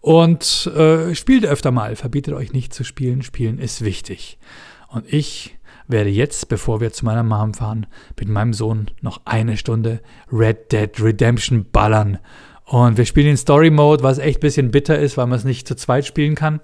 [0.00, 1.94] und äh, spielt öfter mal.
[1.94, 3.22] Verbietet euch nicht zu spielen.
[3.22, 4.38] Spielen ist wichtig.
[4.88, 7.86] Und ich werde jetzt, bevor wir zu meiner Mom fahren,
[8.18, 10.00] mit meinem Sohn noch eine Stunde
[10.32, 12.18] Red Dead Redemption ballern.
[12.64, 15.44] Und wir spielen in Story Mode, was echt ein bisschen bitter ist, weil man es
[15.44, 16.60] nicht zu zweit spielen kann.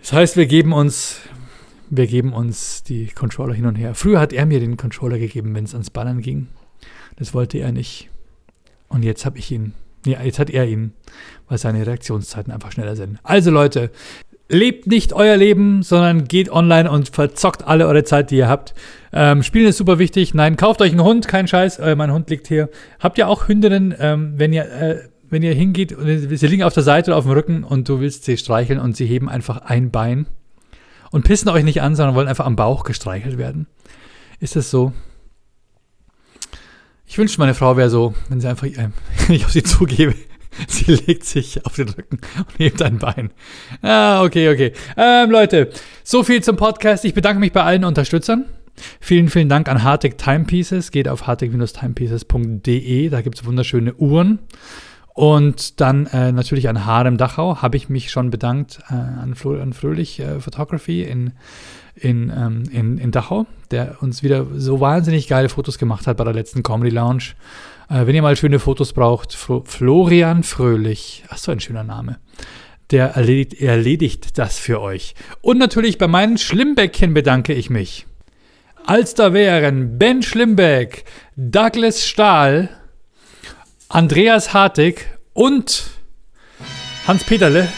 [0.00, 1.20] Das heißt, wir geben uns,
[1.90, 3.94] wir geben uns die Controller hin und her.
[3.94, 6.48] Früher hat er mir den Controller gegeben, wenn es ans Ballern ging.
[7.16, 8.10] Das wollte er nicht.
[8.88, 9.74] Und jetzt habe ich ihn.
[10.04, 10.92] Nee, jetzt hat er ihn,
[11.48, 13.18] weil seine Reaktionszeiten einfach schneller sind.
[13.24, 13.90] Also Leute,
[14.48, 18.74] lebt nicht euer Leben, sondern geht online und verzockt alle eure Zeit, die ihr habt.
[19.18, 20.34] Ähm, Spielen ist super wichtig.
[20.34, 21.78] Nein, kauft euch einen Hund, kein Scheiß.
[21.78, 22.68] Äh, mein Hund liegt hier.
[23.00, 26.74] Habt ihr auch Hündinnen, ähm, wenn ihr äh, wenn ihr hingeht und sie liegen auf
[26.74, 29.62] der Seite oder auf dem Rücken und du willst sie streicheln und sie heben einfach
[29.62, 30.26] ein Bein
[31.10, 33.66] und pissen euch nicht an, sondern wollen einfach am Bauch gestreichelt werden.
[34.38, 34.92] Ist das so?
[37.06, 38.90] Ich wünschte, meine Frau wäre so, wenn sie einfach, äh,
[39.30, 40.14] ich auf sie zugebe,
[40.68, 43.30] sie legt sich auf den Rücken und hebt ein Bein.
[43.80, 44.72] Ah, okay, okay.
[44.96, 45.70] Ähm, Leute,
[46.04, 47.06] so viel zum Podcast.
[47.06, 48.44] Ich bedanke mich bei allen Unterstützern.
[49.00, 50.90] Vielen, vielen Dank an Hartig Timepieces.
[50.90, 53.08] Geht auf hartig-timepieces.de.
[53.08, 54.40] Da gibt es wunderschöne Uhren.
[55.16, 59.58] Und dann äh, natürlich an Harem Dachau habe ich mich schon bedankt äh, an, Flo,
[59.58, 61.32] an Fröhlich äh, Photography in,
[61.94, 66.24] in, ähm, in, in Dachau, der uns wieder so wahnsinnig geile Fotos gemacht hat bei
[66.24, 67.32] der letzten Comedy Lounge.
[67.88, 72.18] Äh, wenn ihr mal schöne Fotos braucht, Flo Florian Fröhlich, ach so ein schöner Name,
[72.90, 75.14] der erledigt, erledigt das für euch.
[75.40, 78.06] Und natürlich bei meinen Schlimmbäckchen bedanke ich mich.
[78.86, 82.68] Als da wären Ben Schlimbeck, Douglas Stahl,
[83.88, 85.90] Andreas Hartig und
[87.08, 87.68] Hans Peterle.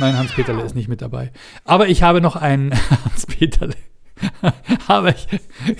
[0.00, 1.30] Nein, Hans Peterle ist nicht mit dabei.
[1.64, 2.72] Aber ich habe noch einen
[3.04, 3.74] Hans Peterle.
[4.88, 5.28] habe ich.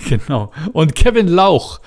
[0.09, 0.53] Genau.
[0.71, 1.81] Und Kevin Lauch.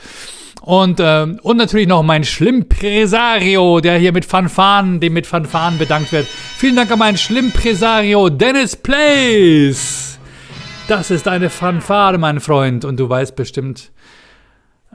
[0.61, 6.13] Und, ähm, und natürlich noch mein Schlimmpresario, der hier mit Fanfaren, dem mit Fanfaren bedankt
[6.13, 6.27] wird.
[6.27, 10.19] Vielen Dank an meinen Schlimmpresario Dennis Place.
[10.89, 12.85] Das ist eine Fanfare, mein Freund.
[12.85, 13.93] Und du weißt bestimmt,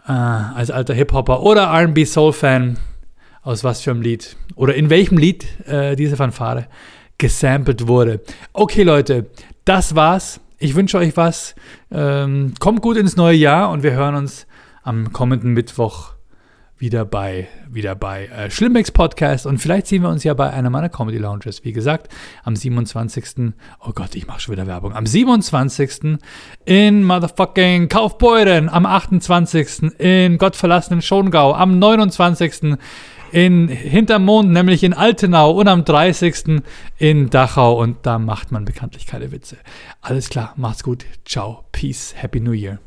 [0.07, 2.77] äh, als alter Hip-Hopper oder RB Soul-Fan,
[3.41, 6.67] aus was für einem Lied oder in welchem Lied äh, diese Fanfare
[7.17, 8.21] gesampelt wurde.
[8.53, 9.27] Okay, Leute,
[9.63, 10.41] das war's.
[10.59, 11.55] Ich wünsche euch was.
[11.89, 14.45] Ähm, kommt gut ins neue Jahr und wir hören uns
[14.83, 16.16] am kommenden Mittwoch
[16.77, 20.69] wieder bei, wieder bei äh, Schlimmbecks Podcast und vielleicht sehen wir uns ja bei einer
[20.69, 21.63] meiner Comedy Lounges.
[21.63, 22.13] Wie gesagt,
[22.43, 23.53] am 27.
[23.79, 24.93] Oh Gott, ich mache schon wieder Werbung.
[24.93, 26.17] Am 27.
[26.65, 29.99] in motherfucking Kaufbeuren, am 28.
[29.99, 32.77] in gottverlassenen Schongau, am 29
[33.31, 36.61] in Hintermond, nämlich in Altenau und am 30.
[36.97, 39.57] in Dachau und da macht man bekanntlich keine Witze.
[40.01, 41.05] Alles klar, macht's gut.
[41.25, 42.79] Ciao, Peace, Happy New Year.